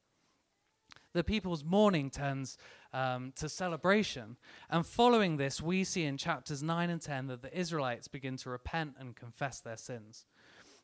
the 1.14 1.24
people's 1.24 1.64
mourning 1.64 2.11
turns 2.11 2.59
um, 2.92 3.33
to 3.37 3.48
celebration. 3.48 4.37
And 4.68 4.85
following 4.85 5.37
this, 5.37 5.62
we 5.62 5.85
see 5.85 6.05
in 6.05 6.18
chapters 6.18 6.62
9 6.62 6.90
and 6.90 7.00
10 7.00 7.29
that 7.29 7.42
the 7.42 7.57
Israelites 7.57 8.09
begin 8.09 8.37
to 8.38 8.50
repent 8.50 8.94
and 8.98 9.16
confess 9.16 9.61
their 9.61 9.77
sins. 9.77 10.27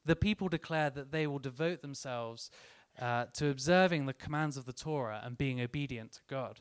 The 0.07 0.17
people 0.17 0.49
declare 0.49 0.89
that 0.91 1.13
they 1.13 1.27
will 1.27 1.39
devote 1.39 1.83
themselves 1.83 2.51
uh, 3.01 3.27
to 3.35 3.51
observing 3.51 4.07
the 4.07 4.15
commands 4.15 4.57
of 4.57 4.65
the 4.65 4.73
Torah 4.73 5.21
and 5.25 5.37
being 5.37 5.61
obedient 5.61 6.13
to 6.13 6.21
God. 6.29 6.61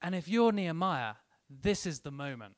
And 0.00 0.14
if 0.14 0.26
you're 0.26 0.52
Nehemiah, 0.52 1.14
this 1.48 1.86
is 1.86 2.00
the 2.00 2.10
moment. 2.10 2.54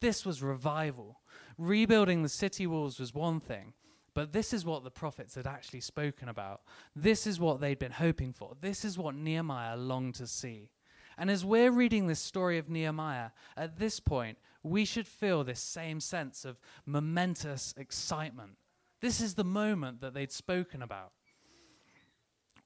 This 0.00 0.24
was 0.24 0.42
revival. 0.42 1.20
Rebuilding 1.58 2.22
the 2.22 2.28
city 2.28 2.66
walls 2.66 2.98
was 2.98 3.14
one 3.14 3.40
thing, 3.40 3.74
but 4.14 4.32
this 4.32 4.52
is 4.52 4.64
what 4.64 4.84
the 4.84 4.90
prophets 4.90 5.34
had 5.34 5.46
actually 5.46 5.80
spoken 5.80 6.28
about. 6.28 6.62
This 6.96 7.26
is 7.26 7.38
what 7.38 7.60
they'd 7.60 7.78
been 7.78 7.92
hoping 7.92 8.32
for. 8.32 8.56
This 8.60 8.84
is 8.84 8.98
what 8.98 9.14
Nehemiah 9.14 9.76
longed 9.76 10.16
to 10.16 10.26
see. 10.26 10.70
And 11.16 11.30
as 11.30 11.44
we're 11.44 11.70
reading 11.70 12.06
this 12.06 12.20
story 12.20 12.58
of 12.58 12.68
Nehemiah, 12.68 13.30
at 13.56 13.78
this 13.78 14.00
point, 14.00 14.38
we 14.62 14.84
should 14.84 15.06
feel 15.06 15.44
this 15.44 15.60
same 15.60 16.00
sense 16.00 16.44
of 16.44 16.58
momentous 16.86 17.74
excitement. 17.76 18.52
This 19.00 19.20
is 19.20 19.34
the 19.34 19.44
moment 19.44 20.00
that 20.00 20.14
they'd 20.14 20.32
spoken 20.32 20.82
about. 20.82 21.12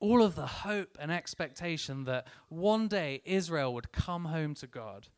All 0.00 0.22
of 0.22 0.35
the 0.35 0.46
hope 0.46 0.98
and 1.00 1.11
expectation 1.11 2.04
that 2.04 2.26
one 2.48 2.88
day 2.88 3.22
Israel 3.24 3.72
would 3.74 3.92
come 3.92 4.26
home 4.26 4.54
to 4.54 4.66
God 4.66 5.09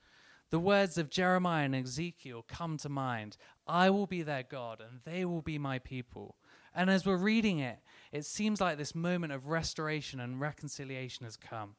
the 0.51 0.61
words 0.61 0.97
of 0.97 1.11
Jeremiah 1.11 1.65
and 1.65 1.75
Ezekiel 1.75 2.45
come 2.47 2.77
to 2.79 2.89
mind 2.89 3.37
I 3.67 3.91
will 3.91 4.07
be 4.07 4.23
their 4.23 4.43
God, 4.43 4.81
and 4.81 5.01
they 5.05 5.25
will 5.25 5.43
be 5.43 5.59
my 5.59 5.79
people. 5.79 6.37
And 6.75 6.91
as 6.91 7.07
we're 7.07 7.17
reading 7.17 7.59
it, 7.59 7.79
it 8.13 8.25
seems 8.25 8.61
like 8.61 8.77
this 8.79 8.95
moment 8.95 9.33
of 9.33 9.49
restoration 9.49 10.21
and 10.21 10.41
reconciliation 10.41 11.25
has 11.25 11.37
come. 11.37 11.77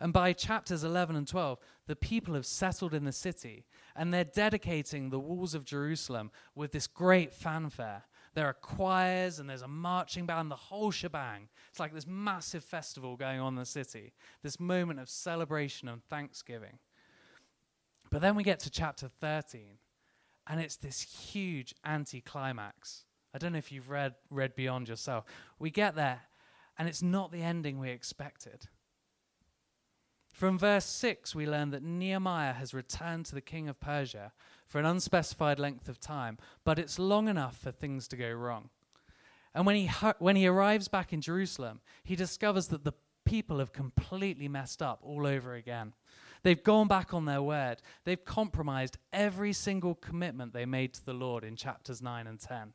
And 0.00 0.12
by 0.12 0.32
chapters 0.32 0.82
11 0.82 1.14
and 1.14 1.28
12, 1.28 1.60
the 1.86 1.94
people 1.94 2.34
have 2.34 2.46
settled 2.46 2.92
in 2.92 3.04
the 3.04 3.12
city, 3.12 3.66
and 3.94 4.12
they're 4.12 4.24
dedicating 4.24 5.10
the 5.10 5.20
walls 5.20 5.54
of 5.54 5.64
Jerusalem 5.64 6.32
with 6.56 6.72
this 6.72 6.88
great 6.88 7.32
fanfare. 7.32 8.02
There 8.34 8.46
are 8.46 8.54
choirs, 8.54 9.38
and 9.38 9.48
there's 9.48 9.62
a 9.62 9.68
marching 9.68 10.26
band, 10.26 10.50
the 10.50 10.56
whole 10.56 10.90
shebang. 10.90 11.48
It's 11.70 11.78
like 11.78 11.94
this 11.94 12.06
massive 12.06 12.64
festival 12.64 13.16
going 13.16 13.38
on 13.38 13.52
in 13.52 13.60
the 13.60 13.66
city, 13.66 14.12
this 14.42 14.58
moment 14.58 14.98
of 14.98 15.08
celebration 15.08 15.88
and 15.88 16.02
thanksgiving. 16.02 16.78
But 18.10 18.22
then 18.22 18.34
we 18.34 18.42
get 18.42 18.58
to 18.60 18.70
chapter 18.70 19.08
13, 19.20 19.78
and 20.46 20.60
it's 20.60 20.76
this 20.76 21.02
huge 21.02 21.74
anticlimax. 21.84 23.04
I 23.34 23.38
don't 23.38 23.52
know 23.52 23.58
if 23.58 23.72
you've 23.72 23.90
read, 23.90 24.14
read 24.30 24.54
Beyond 24.54 24.88
yourself. 24.88 25.24
We 25.58 25.70
get 25.70 25.94
there, 25.94 26.20
and 26.78 26.88
it's 26.88 27.02
not 27.02 27.32
the 27.32 27.42
ending 27.42 27.78
we 27.78 27.90
expected. 27.90 28.66
From 30.32 30.58
verse 30.58 30.86
6, 30.86 31.34
we 31.34 31.46
learn 31.46 31.70
that 31.70 31.82
Nehemiah 31.82 32.54
has 32.54 32.74
returned 32.74 33.26
to 33.26 33.34
the 33.34 33.40
king 33.40 33.68
of 33.68 33.78
Persia 33.78 34.32
for 34.66 34.78
an 34.78 34.86
unspecified 34.86 35.58
length 35.58 35.88
of 35.88 36.00
time, 36.00 36.38
but 36.64 36.78
it's 36.78 36.98
long 36.98 37.28
enough 37.28 37.56
for 37.58 37.70
things 37.70 38.08
to 38.08 38.16
go 38.16 38.30
wrong. 38.32 38.70
And 39.54 39.66
when 39.66 39.76
he, 39.76 39.86
when 40.18 40.36
he 40.36 40.46
arrives 40.46 40.88
back 40.88 41.12
in 41.12 41.20
Jerusalem, 41.20 41.80
he 42.02 42.16
discovers 42.16 42.68
that 42.68 42.84
the 42.84 42.94
people 43.24 43.58
have 43.58 43.72
completely 43.72 44.48
messed 44.48 44.82
up 44.82 45.00
all 45.02 45.26
over 45.26 45.54
again. 45.54 45.92
They've 46.42 46.62
gone 46.62 46.88
back 46.88 47.14
on 47.14 47.24
their 47.24 47.42
word. 47.42 47.82
They've 48.04 48.24
compromised 48.24 48.98
every 49.12 49.52
single 49.52 49.94
commitment 49.94 50.52
they 50.52 50.66
made 50.66 50.94
to 50.94 51.04
the 51.04 51.12
Lord 51.12 51.44
in 51.44 51.56
chapters 51.56 52.02
9 52.02 52.26
and 52.26 52.40
10. 52.40 52.72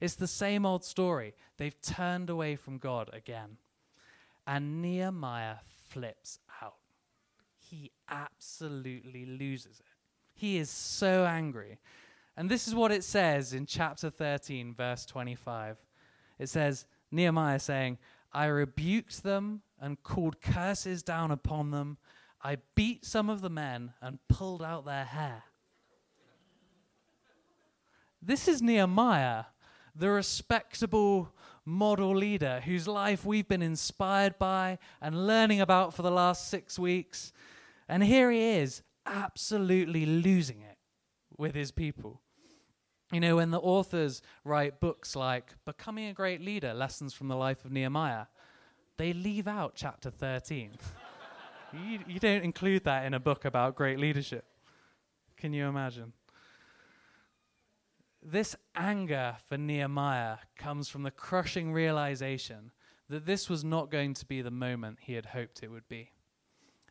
It's 0.00 0.16
the 0.16 0.26
same 0.26 0.64
old 0.66 0.84
story. 0.84 1.34
They've 1.56 1.80
turned 1.80 2.30
away 2.30 2.56
from 2.56 2.78
God 2.78 3.10
again. 3.12 3.58
And 4.46 4.80
Nehemiah 4.80 5.56
flips 5.88 6.38
out. 6.62 6.76
He 7.56 7.90
absolutely 8.08 9.26
loses 9.26 9.80
it. 9.80 9.86
He 10.34 10.58
is 10.58 10.70
so 10.70 11.24
angry. 11.24 11.78
And 12.36 12.48
this 12.48 12.68
is 12.68 12.74
what 12.74 12.92
it 12.92 13.04
says 13.04 13.52
in 13.52 13.66
chapter 13.66 14.10
13, 14.10 14.74
verse 14.74 15.04
25. 15.04 15.76
It 16.38 16.48
says, 16.48 16.86
Nehemiah 17.10 17.58
saying, 17.58 17.98
I 18.32 18.46
rebuked 18.46 19.22
them 19.22 19.62
and 19.80 20.02
called 20.02 20.40
curses 20.40 21.02
down 21.02 21.30
upon 21.30 21.70
them 21.70 21.98
I 22.42 22.58
beat 22.74 23.04
some 23.04 23.28
of 23.28 23.40
the 23.40 23.50
men 23.50 23.92
and 24.00 24.18
pulled 24.28 24.62
out 24.62 24.84
their 24.84 25.04
hair. 25.04 25.44
This 28.22 28.48
is 28.48 28.62
Nehemiah, 28.62 29.44
the 29.94 30.10
respectable 30.10 31.32
model 31.64 32.16
leader 32.16 32.60
whose 32.64 32.88
life 32.88 33.24
we've 33.24 33.48
been 33.48 33.62
inspired 33.62 34.38
by 34.38 34.78
and 35.00 35.26
learning 35.26 35.60
about 35.60 35.94
for 35.94 36.02
the 36.02 36.10
last 36.10 36.48
six 36.48 36.78
weeks. 36.78 37.32
And 37.88 38.02
here 38.02 38.30
he 38.30 38.56
is, 38.56 38.82
absolutely 39.06 40.06
losing 40.06 40.60
it 40.62 40.78
with 41.36 41.54
his 41.54 41.70
people. 41.70 42.20
You 43.12 43.20
know, 43.20 43.36
when 43.36 43.50
the 43.50 43.60
authors 43.60 44.20
write 44.44 44.80
books 44.80 45.16
like 45.16 45.54
Becoming 45.64 46.08
a 46.08 46.12
Great 46.12 46.40
Leader 46.42 46.74
Lessons 46.74 47.14
from 47.14 47.28
the 47.28 47.36
Life 47.36 47.64
of 47.64 47.72
Nehemiah, 47.72 48.26
they 48.98 49.12
leave 49.12 49.48
out 49.48 49.72
chapter 49.74 50.10
13. 50.10 50.72
You, 51.72 51.98
you 52.06 52.18
don't 52.18 52.44
include 52.44 52.84
that 52.84 53.04
in 53.04 53.14
a 53.14 53.20
book 53.20 53.44
about 53.44 53.74
great 53.74 53.98
leadership. 53.98 54.44
Can 55.36 55.52
you 55.52 55.66
imagine? 55.66 56.12
This 58.22 58.56
anger 58.74 59.36
for 59.46 59.56
Nehemiah 59.56 60.38
comes 60.56 60.88
from 60.88 61.02
the 61.02 61.10
crushing 61.10 61.72
realization 61.72 62.72
that 63.08 63.26
this 63.26 63.48
was 63.48 63.64
not 63.64 63.90
going 63.90 64.14
to 64.14 64.26
be 64.26 64.42
the 64.42 64.50
moment 64.50 64.98
he 65.00 65.14
had 65.14 65.26
hoped 65.26 65.62
it 65.62 65.70
would 65.70 65.88
be. 65.88 66.10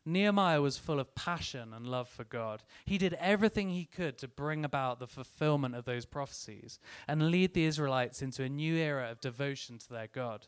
Nehemiah 0.04 0.62
was 0.62 0.78
full 0.78 1.00
of 1.00 1.14
passion 1.14 1.74
and 1.74 1.86
love 1.86 2.08
for 2.08 2.24
God. 2.24 2.62
He 2.86 2.96
did 2.96 3.14
everything 3.20 3.68
he 3.68 3.84
could 3.84 4.16
to 4.18 4.28
bring 4.28 4.64
about 4.64 5.00
the 5.00 5.06
fulfillment 5.06 5.74
of 5.74 5.84
those 5.84 6.06
prophecies 6.06 6.78
and 7.06 7.30
lead 7.30 7.52
the 7.52 7.64
Israelites 7.64 8.22
into 8.22 8.42
a 8.42 8.48
new 8.48 8.74
era 8.74 9.10
of 9.10 9.20
devotion 9.20 9.76
to 9.78 9.88
their 9.90 10.06
God. 10.06 10.46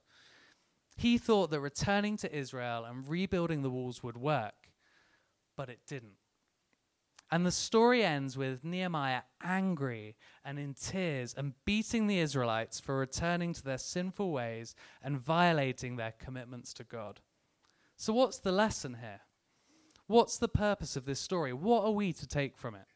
He 1.00 1.16
thought 1.16 1.50
that 1.50 1.60
returning 1.60 2.18
to 2.18 2.30
Israel 2.30 2.84
and 2.84 3.08
rebuilding 3.08 3.62
the 3.62 3.70
walls 3.70 4.02
would 4.02 4.18
work, 4.18 4.68
but 5.56 5.70
it 5.70 5.80
didn't. 5.86 6.18
And 7.30 7.46
the 7.46 7.50
story 7.50 8.04
ends 8.04 8.36
with 8.36 8.66
Nehemiah 8.66 9.22
angry 9.42 10.16
and 10.44 10.58
in 10.58 10.74
tears 10.74 11.32
and 11.34 11.54
beating 11.64 12.06
the 12.06 12.18
Israelites 12.18 12.80
for 12.80 12.98
returning 12.98 13.54
to 13.54 13.64
their 13.64 13.78
sinful 13.78 14.30
ways 14.30 14.74
and 15.02 15.18
violating 15.18 15.96
their 15.96 16.12
commitments 16.18 16.74
to 16.74 16.84
God. 16.84 17.20
So, 17.96 18.12
what's 18.12 18.38
the 18.38 18.52
lesson 18.52 18.98
here? 19.00 19.22
What's 20.06 20.36
the 20.36 20.48
purpose 20.48 20.96
of 20.96 21.06
this 21.06 21.20
story? 21.20 21.54
What 21.54 21.82
are 21.82 21.92
we 21.92 22.12
to 22.12 22.26
take 22.26 22.58
from 22.58 22.74
it? 22.74 22.88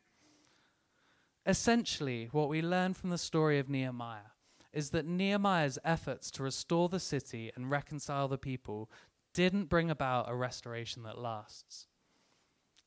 Essentially, 1.46 2.28
what 2.32 2.50
we 2.50 2.60
learn 2.60 2.92
from 2.92 3.08
the 3.08 3.16
story 3.16 3.58
of 3.58 3.70
Nehemiah 3.70 4.33
is 4.74 4.90
that 4.90 5.06
Nehemiah's 5.06 5.78
efforts 5.84 6.30
to 6.32 6.42
restore 6.42 6.88
the 6.88 6.98
city 7.00 7.52
and 7.54 7.70
reconcile 7.70 8.26
the 8.26 8.36
people 8.36 8.90
didn't 9.32 9.68
bring 9.68 9.88
about 9.88 10.28
a 10.28 10.34
restoration 10.34 11.04
that 11.04 11.18
lasts. 11.18 11.86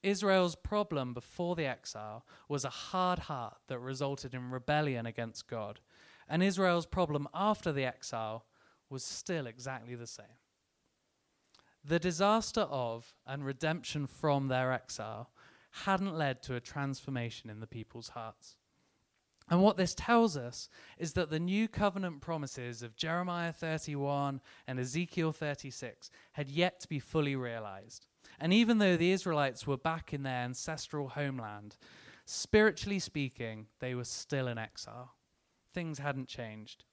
Israel's 0.03 0.55
problem 0.55 1.13
before 1.13 1.55
the 1.55 1.65
exile 1.65 2.25
was 2.47 2.65
a 2.65 2.69
hard 2.69 3.19
heart 3.19 3.57
that 3.67 3.79
resulted 3.79 4.33
in 4.33 4.51
rebellion 4.51 5.05
against 5.05 5.47
God. 5.47 5.79
And 6.27 6.43
Israel's 6.43 6.85
problem 6.85 7.27
after 7.33 7.71
the 7.71 7.85
exile 7.85 8.45
was 8.89 9.03
still 9.03 9.47
exactly 9.47 9.95
the 9.95 10.07
same. 10.07 10.25
The 11.83 11.99
disaster 11.99 12.61
of 12.61 13.13
and 13.25 13.45
redemption 13.45 14.07
from 14.07 14.49
their 14.49 14.73
exile 14.73 15.31
hadn't 15.85 16.17
led 16.17 16.43
to 16.43 16.55
a 16.55 16.59
transformation 16.59 17.49
in 17.49 17.61
the 17.61 17.67
people's 17.67 18.09
hearts. 18.09 18.57
And 19.49 19.61
what 19.61 19.77
this 19.77 19.95
tells 19.95 20.35
us 20.35 20.69
is 20.97 21.13
that 21.13 21.29
the 21.29 21.39
new 21.39 21.67
covenant 21.67 22.21
promises 22.21 22.83
of 22.83 22.97
Jeremiah 22.97 23.53
31 23.53 24.41
and 24.67 24.79
Ezekiel 24.79 25.31
36 25.31 26.11
had 26.33 26.49
yet 26.49 26.81
to 26.81 26.89
be 26.89 26.99
fully 26.99 27.35
realized. 27.35 28.07
And 28.39 28.53
even 28.53 28.77
though 28.77 28.97
the 28.97 29.11
Israelites 29.11 29.65
were 29.65 29.77
back 29.77 30.13
in 30.13 30.23
their 30.23 30.43
ancestral 30.43 31.09
homeland, 31.09 31.77
spiritually 32.25 32.99
speaking, 32.99 33.67
they 33.79 33.95
were 33.95 34.03
still 34.03 34.47
in 34.49 34.57
exile. 34.57 35.13
Things 35.73 35.99
hadn't 35.99 36.27
changed. 36.27 36.83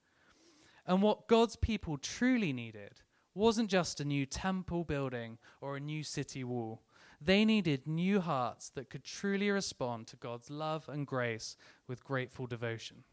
And 0.86 1.02
what 1.02 1.26
God's 1.28 1.56
people 1.56 1.98
truly 1.98 2.52
needed 2.52 3.00
wasn't 3.34 3.68
just 3.68 4.00
a 4.00 4.04
new 4.04 4.26
temple 4.26 4.84
building 4.84 5.38
or 5.60 5.76
a 5.76 5.80
new 5.80 6.04
city 6.04 6.44
wall. 6.44 6.82
They 7.24 7.44
needed 7.44 7.86
new 7.86 8.20
hearts 8.20 8.68
that 8.70 8.90
could 8.90 9.04
truly 9.04 9.50
respond 9.50 10.06
to 10.08 10.16
God's 10.16 10.50
love 10.50 10.88
and 10.88 11.06
grace 11.06 11.56
with 11.88 12.04
grateful 12.04 12.46
devotion. 12.46 13.04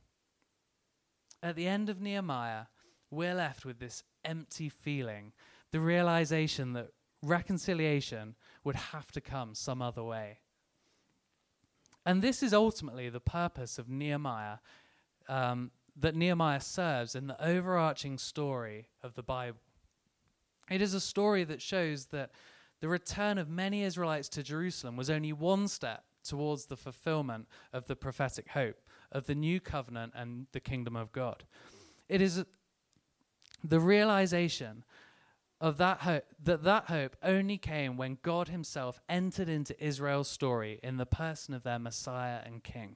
At 1.42 1.56
the 1.56 1.68
end 1.68 1.90
of 1.90 2.02
Nehemiah, 2.02 2.66
we're 3.10 3.34
left 3.34 3.64
with 3.64 3.80
this 3.80 4.04
empty 4.26 4.68
feeling, 4.68 5.32
the 5.72 5.80
realization 5.80 6.74
that 6.74 6.90
reconciliation 7.24 8.36
would 8.64 8.76
have 8.76 9.12
to 9.14 9.22
come 9.22 9.56
some 9.56 9.82
other 9.82 10.04
way. 10.04 10.40
And 12.06 12.22
this 12.22 12.44
is 12.44 12.54
ultimately 12.54 13.10
the 13.10 13.20
purpose 13.20 13.80
of 13.80 13.88
Nehemiah 13.88 14.58
um, 15.30 15.72
that 15.96 16.16
Nehemiah 16.16 16.62
serves 16.62 17.16
in 17.16 17.28
the 17.28 17.46
overarching 17.46 18.18
story 18.18 18.88
of 19.04 19.14
the 19.14 19.24
Bible. 19.24 19.60
It 20.70 20.82
is 20.82 20.94
a 20.94 21.02
story 21.02 21.44
that 21.46 21.62
shows 21.62 22.08
that 22.08 22.32
the 22.82 22.90
return 22.90 23.38
of 23.38 23.50
many 23.50 23.84
Israelites 23.84 24.28
to 24.30 24.44
Jerusalem 24.44 24.98
was 24.98 25.10
only 25.10 25.32
one 25.32 25.68
step 25.68 26.04
towards 26.24 26.66
the 26.66 26.76
fulfillment 26.76 27.48
of 27.72 27.88
the 27.88 27.96
prophetic 27.96 28.50
hope 28.50 28.82
of 29.12 29.28
the 29.28 29.36
new 29.36 29.60
covenant 29.60 30.14
and 30.16 30.48
the 30.52 30.60
kingdom 30.60 30.96
of 30.96 31.12
God. 31.12 31.44
It 32.10 32.22
is 32.22 32.44
the 33.64 33.80
realization 33.80 34.84
of 35.60 35.78
that 35.78 36.00
hope 36.00 36.26
that 36.44 36.64
that 36.64 36.86
hope 36.86 37.16
only 37.22 37.58
came 37.58 37.96
when 37.96 38.18
God 38.24 38.48
himself 38.48 39.00
entered 39.08 39.48
into 39.48 39.82
Israel's 39.84 40.28
story 40.28 40.80
in 40.82 40.98
the 40.98 41.06
person 41.06 41.54
of 41.54 41.64
their 41.64 41.78
Messiah 41.78 42.40
and 42.44 42.64
King. 42.64 42.96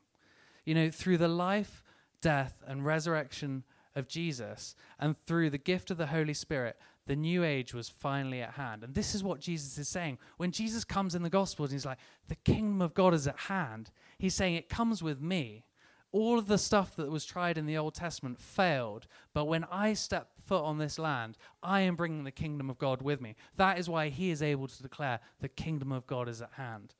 You 0.65 0.73
know, 0.73 0.89
through 0.89 1.19
the 1.19 1.27
life, 1.27 1.83
death 2.21 2.63
and 2.65 2.83
resurrection 2.83 3.63
of 3.95 4.07
Jesus 4.07 4.75
and 4.99 5.15
through 5.27 5.51
the 5.51 5.59
gift 5.59 5.91
of 5.91 5.97
the 5.97 6.07
Holy 6.07 6.33
Spirit, 6.33 6.77
the 7.07 7.15
new 7.15 7.43
age 7.43 7.73
was 7.73 7.89
finally 7.89 8.41
at 8.41 8.51
hand. 8.51 8.83
And 8.83 8.93
this 8.93 9.13
is 9.13 9.23
what 9.23 9.39
Jesus 9.39 9.77
is 9.77 9.87
saying. 9.87 10.17
When 10.37 10.51
Jesus 10.51 10.83
comes 10.83 11.15
in 11.15 11.23
the 11.23 11.29
Gospels, 11.29 11.69
and 11.69 11.75
he's 11.75 11.85
like, 11.85 11.99
the 12.27 12.35
kingdom 12.35 12.81
of 12.81 12.93
God 12.93 13.13
is 13.13 13.27
at 13.27 13.37
hand. 13.37 13.91
He's 14.17 14.33
saying, 14.33 14.55
it 14.55 14.69
comes 14.69 15.03
with 15.03 15.21
me. 15.21 15.65
All 16.11 16.39
of 16.39 16.47
the 16.47 16.57
stuff 16.57 16.95
that 16.95 17.11
was 17.11 17.25
tried 17.25 17.57
in 17.57 17.65
the 17.65 17.77
Old 17.77 17.93
Testament 17.93 18.39
failed, 18.39 19.05
but 19.33 19.45
when 19.45 19.65
I 19.65 19.93
step 19.93 20.29
foot 20.45 20.63
on 20.63 20.77
this 20.77 20.97
land, 20.97 21.37
I 21.61 21.81
am 21.81 21.97
bringing 21.97 22.23
the 22.23 22.31
kingdom 22.31 22.69
of 22.69 22.77
God 22.77 23.01
with 23.01 23.19
me. 23.19 23.35
That 23.57 23.77
is 23.77 23.89
why 23.89 24.07
he 24.07 24.29
is 24.29 24.41
able 24.41 24.67
to 24.67 24.81
declare 24.81 25.19
the 25.41 25.49
kingdom 25.49 25.91
of 25.91 26.07
God 26.07 26.29
is 26.29 26.41
at 26.41 26.53
hand. 26.53 26.95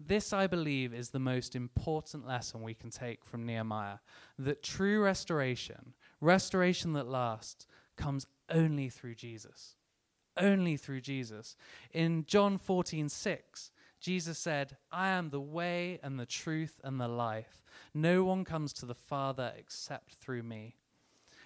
This, 0.00 0.32
I 0.32 0.46
believe, 0.46 0.94
is 0.94 1.10
the 1.10 1.18
most 1.18 1.54
important 1.54 2.26
lesson 2.26 2.62
we 2.62 2.72
can 2.72 2.88
take 2.88 3.24
from 3.24 3.44
Nehemiah 3.44 3.98
that 4.38 4.62
true 4.62 5.02
restoration, 5.02 5.92
restoration 6.20 6.94
that 6.94 7.08
lasts, 7.08 7.66
comes 7.96 8.26
only 8.50 8.88
through 8.88 9.14
Jesus. 9.14 9.74
Only 10.36 10.76
through 10.76 11.00
Jesus. 11.00 11.56
In 11.92 12.24
John 12.26 12.58
14, 12.58 13.08
6, 13.08 13.70
Jesus 14.00 14.38
said, 14.38 14.76
I 14.92 15.08
am 15.08 15.30
the 15.30 15.40
way 15.40 15.98
and 16.02 16.18
the 16.18 16.26
truth 16.26 16.80
and 16.84 17.00
the 17.00 17.08
life. 17.08 17.64
No 17.92 18.24
one 18.24 18.44
comes 18.44 18.72
to 18.74 18.86
the 18.86 18.94
Father 18.94 19.52
except 19.56 20.14
through 20.14 20.44
me. 20.44 20.76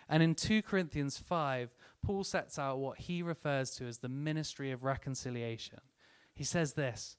And 0.08 0.22
in 0.22 0.34
2 0.34 0.62
Corinthians 0.62 1.16
5, 1.16 1.74
Paul 2.04 2.24
sets 2.24 2.58
out 2.58 2.78
what 2.78 2.98
he 2.98 3.22
refers 3.22 3.70
to 3.76 3.86
as 3.86 3.98
the 3.98 4.08
ministry 4.08 4.70
of 4.70 4.84
reconciliation. 4.84 5.80
He 6.34 6.44
says 6.44 6.74
this 6.74 7.16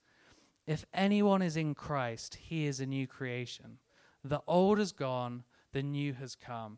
If 0.68 0.86
anyone 0.94 1.42
is 1.42 1.58
in 1.58 1.74
Christ, 1.74 2.36
he 2.36 2.66
is 2.66 2.80
a 2.80 2.86
new 2.86 3.08
creation. 3.08 3.80
The 4.24 4.42
old 4.48 4.80
is 4.80 4.92
gone, 4.92 5.44
the 5.72 5.84
new 5.84 6.14
has 6.14 6.36
come. 6.36 6.78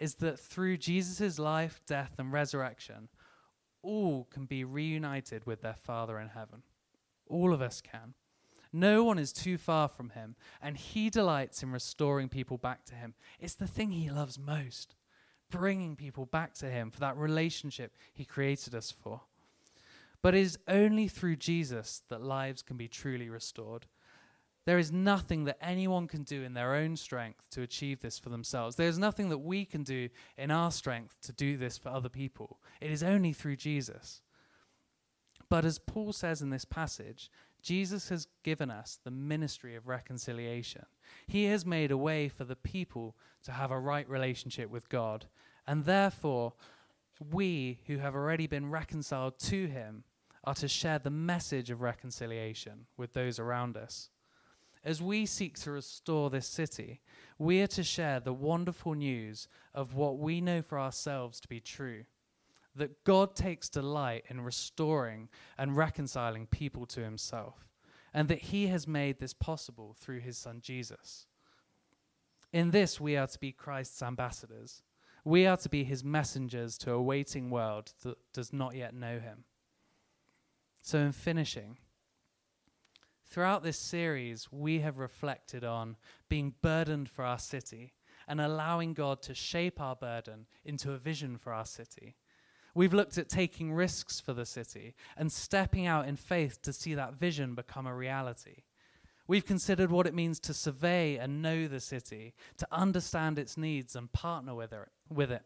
is 0.00 0.16
that 0.16 0.40
through 0.40 0.78
Jesus' 0.78 1.38
life, 1.38 1.80
death, 1.86 2.14
and 2.18 2.32
resurrection, 2.32 3.08
all 3.82 4.26
can 4.30 4.46
be 4.46 4.64
reunited 4.64 5.46
with 5.46 5.62
their 5.62 5.74
Father 5.74 6.18
in 6.18 6.28
heaven. 6.28 6.62
All 7.28 7.52
of 7.52 7.62
us 7.62 7.80
can. 7.80 8.14
No 8.72 9.04
one 9.04 9.18
is 9.18 9.32
too 9.32 9.58
far 9.58 9.86
from 9.88 10.10
him, 10.10 10.34
and 10.60 10.76
he 10.76 11.10
delights 11.10 11.62
in 11.62 11.70
restoring 11.70 12.28
people 12.28 12.56
back 12.56 12.84
to 12.86 12.94
him. 12.94 13.14
It's 13.38 13.54
the 13.54 13.66
thing 13.68 13.92
he 13.92 14.10
loves 14.10 14.38
most 14.38 14.96
bringing 15.50 15.96
people 15.96 16.26
back 16.26 16.54
to 16.54 16.70
Him 16.70 16.90
for 16.90 17.00
that 17.00 17.16
relationship 17.16 17.96
He 18.12 18.24
created 18.24 18.74
us 18.74 18.90
for. 18.90 19.20
But 20.22 20.34
it 20.34 20.42
is 20.42 20.58
only 20.68 21.08
through 21.08 21.36
Jesus 21.36 22.02
that 22.08 22.22
lives 22.22 22.62
can 22.62 22.76
be 22.76 22.88
truly 22.88 23.28
restored. 23.28 23.86
There 24.66 24.78
is 24.78 24.92
nothing 24.92 25.44
that 25.44 25.58
anyone 25.60 26.06
can 26.06 26.22
do 26.22 26.42
in 26.42 26.54
their 26.54 26.74
own 26.74 26.96
strength 26.96 27.48
to 27.50 27.62
achieve 27.62 28.00
this 28.00 28.18
for 28.18 28.28
themselves. 28.28 28.76
There 28.76 28.88
is 28.88 28.98
nothing 28.98 29.30
that 29.30 29.38
we 29.38 29.64
can 29.64 29.82
do 29.82 30.08
in 30.36 30.50
our 30.50 30.70
strength 30.70 31.16
to 31.22 31.32
do 31.32 31.56
this 31.56 31.78
for 31.78 31.88
other 31.88 32.10
people. 32.10 32.60
It 32.80 32.90
is 32.90 33.02
only 33.02 33.32
through 33.32 33.56
Jesus. 33.56 34.20
But 35.48 35.64
as 35.64 35.78
Paul 35.78 36.12
says 36.12 36.42
in 36.42 36.50
this 36.50 36.64
passage, 36.64 37.30
Jesus 37.62 38.08
has 38.08 38.28
given 38.42 38.70
us 38.70 38.98
the 39.02 39.10
ministry 39.10 39.74
of 39.76 39.88
reconciliation. 39.88 40.86
He 41.26 41.44
has 41.46 41.66
made 41.66 41.90
a 41.90 41.96
way 41.96 42.28
for 42.28 42.44
the 42.44 42.56
people 42.56 43.16
to 43.44 43.52
have 43.52 43.70
a 43.70 43.78
right 43.78 44.08
relationship 44.08 44.70
with 44.70 44.88
God. 44.88 45.26
And 45.66 45.84
therefore, 45.84 46.54
we 47.32 47.80
who 47.86 47.98
have 47.98 48.14
already 48.14 48.46
been 48.46 48.70
reconciled 48.70 49.38
to 49.40 49.66
Him 49.66 50.04
are 50.44 50.54
to 50.54 50.68
share 50.68 50.98
the 50.98 51.10
message 51.10 51.70
of 51.70 51.82
reconciliation 51.82 52.86
with 52.96 53.12
those 53.12 53.38
around 53.38 53.76
us. 53.76 54.08
As 54.82 55.02
we 55.02 55.26
seek 55.26 55.58
to 55.60 55.72
restore 55.72 56.30
this 56.30 56.46
city, 56.46 57.00
we 57.38 57.60
are 57.60 57.66
to 57.68 57.82
share 57.82 58.20
the 58.20 58.32
wonderful 58.32 58.94
news 58.94 59.46
of 59.74 59.94
what 59.94 60.18
we 60.18 60.40
know 60.40 60.62
for 60.62 60.78
ourselves 60.78 61.40
to 61.40 61.48
be 61.48 61.60
true 61.60 62.04
that 62.74 63.04
God 63.04 63.34
takes 63.34 63.68
delight 63.68 64.24
in 64.28 64.40
restoring 64.40 65.28
and 65.58 65.76
reconciling 65.76 66.46
people 66.46 66.86
to 66.86 67.02
himself, 67.02 67.66
and 68.14 68.28
that 68.28 68.38
he 68.38 68.68
has 68.68 68.86
made 68.86 69.18
this 69.18 69.34
possible 69.34 69.96
through 69.98 70.20
his 70.20 70.38
son 70.38 70.60
Jesus. 70.62 71.26
In 72.52 72.70
this, 72.70 73.00
we 73.00 73.16
are 73.16 73.26
to 73.26 73.38
be 73.38 73.52
Christ's 73.52 74.02
ambassadors. 74.02 74.82
We 75.24 75.46
are 75.46 75.56
to 75.58 75.68
be 75.68 75.84
his 75.84 76.02
messengers 76.02 76.78
to 76.78 76.92
a 76.92 77.02
waiting 77.02 77.50
world 77.50 77.92
that 78.02 78.18
does 78.32 78.52
not 78.52 78.74
yet 78.74 78.94
know 78.94 79.18
him. 79.18 79.44
So, 80.82 80.98
in 80.98 81.12
finishing, 81.12 81.78
throughout 83.30 83.62
this 83.62 83.78
series, 83.78 84.48
we 84.50 84.80
have 84.80 84.98
reflected 84.98 85.64
on 85.64 85.96
being 86.28 86.54
burdened 86.60 87.08
for 87.08 87.24
our 87.24 87.38
city 87.38 87.94
and 88.28 88.40
allowing 88.40 88.92
God 88.92 89.22
to 89.22 89.34
shape 89.34 89.80
our 89.80 89.96
burden 89.96 90.46
into 90.64 90.92
a 90.92 90.98
vision 90.98 91.38
for 91.38 91.52
our 91.52 91.64
city 91.64 92.16
We've 92.74 92.94
looked 92.94 93.18
at 93.18 93.28
taking 93.28 93.72
risks 93.72 94.20
for 94.20 94.32
the 94.32 94.46
city 94.46 94.94
and 95.16 95.32
stepping 95.32 95.86
out 95.86 96.06
in 96.06 96.16
faith 96.16 96.62
to 96.62 96.72
see 96.72 96.94
that 96.94 97.14
vision 97.14 97.54
become 97.54 97.86
a 97.86 97.94
reality. 97.94 98.62
We've 99.26 99.46
considered 99.46 99.90
what 99.90 100.06
it 100.06 100.14
means 100.14 100.40
to 100.40 100.54
survey 100.54 101.16
and 101.16 101.42
know 101.42 101.68
the 101.68 101.80
city, 101.80 102.34
to 102.58 102.66
understand 102.72 103.38
its 103.38 103.56
needs 103.56 103.94
and 103.94 104.12
partner 104.12 104.54
with 104.54 104.72
it. 105.30 105.42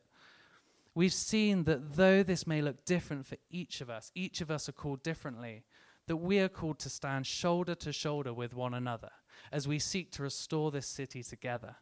We've 0.95 1.13
seen 1.13 1.65
that 1.65 1.97
though 1.97 2.23
this 2.23 2.47
may 2.47 2.63
look 2.63 2.85
different 2.85 3.27
for 3.27 3.37
each 3.51 3.81
of 3.81 3.91
us, 3.91 4.11
each 4.15 4.41
of 4.41 4.51
us 4.51 4.69
are 4.69 4.73
called 4.73 5.03
differently, 5.03 5.65
that 6.07 6.17
we 6.17 6.39
are 6.39 6.49
called 6.49 6.79
to 6.81 6.91
stand 6.91 7.27
shoulder 7.27 7.75
to 7.77 7.93
shoulder 7.93 8.33
with 8.33 8.55
one 8.55 8.75
another 8.75 9.11
as 9.51 9.67
we 9.67 9.79
seek 9.79 10.11
to 10.13 10.23
restore 10.23 10.71
this 10.71 10.87
city 10.87 11.23
together. 11.23 11.77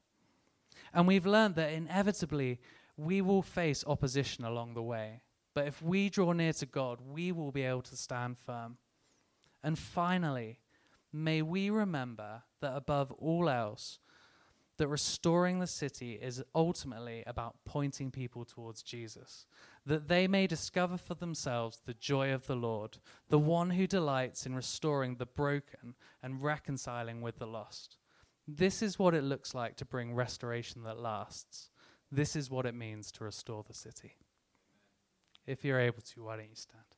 And 0.95 1.07
we've 1.07 1.27
learned 1.27 1.55
that 1.57 1.73
inevitably 1.73 2.61
we 2.97 3.21
will 3.21 3.43
face 3.43 3.85
opposition 3.87 4.45
along 4.45 4.75
the 4.75 4.83
way. 4.83 5.23
But 5.55 5.67
if 5.67 5.83
we 5.83 6.09
draw 6.09 6.33
near 6.33 6.53
to 6.55 6.67
God, 6.67 7.01
we 7.01 7.33
will 7.33 7.53
be 7.53 7.63
able 7.63 7.83
to 7.83 7.97
stand 7.97 8.39
firm. 8.39 8.79
And 9.63 9.79
finally, 9.79 10.61
may 11.13 11.43
we 11.43 11.71
remember 11.71 12.43
that 12.61 12.75
above 12.75 13.13
all 13.13 13.49
else, 13.49 13.99
that 14.83 14.89
restoring 14.89 15.61
the 15.61 15.67
city 15.69 16.19
is 16.21 16.43
ultimately 16.57 17.23
about 17.25 17.55
pointing 17.65 18.11
people 18.11 18.45
towards 18.45 18.83
Jesus, 18.83 19.47
that 19.87 20.09
they 20.09 20.27
may 20.27 20.49
discover 20.49 20.97
for 20.97 21.15
themselves 21.15 21.81
the 21.87 21.95
joy 21.95 22.33
of 22.33 22.49
the 22.49 22.57
Lord, 22.57 22.99
the 23.29 23.39
one 23.39 23.71
who 23.71 23.87
delights 23.87 24.45
in 24.45 24.57
restoring 24.57 25.15
the 25.15 25.27
broken 25.27 25.95
and 26.21 26.43
reconciling 26.43 27.21
with 27.21 27.39
the 27.39 27.47
lost. 27.47 27.97
This 28.49 28.83
is 28.83 28.99
what 28.99 29.15
it 29.15 29.23
looks 29.23 29.55
like 29.55 29.77
to 29.77 29.85
bring 29.85 30.17
restoration 30.17 30.83
that 30.83 30.99
lasts. 30.99 31.71
This 32.11 32.35
is 32.35 32.51
what 32.51 32.67
it 32.67 32.75
means 32.75 33.13
to 33.13 33.25
restore 33.25 33.63
the 33.63 33.75
city. 33.75 34.17
If 35.47 35.65
you're 35.65 35.79
able 35.79 36.03
to, 36.03 36.25
why 36.25 36.39
don't 36.39 36.51
you 36.51 36.57
stand? 36.57 36.92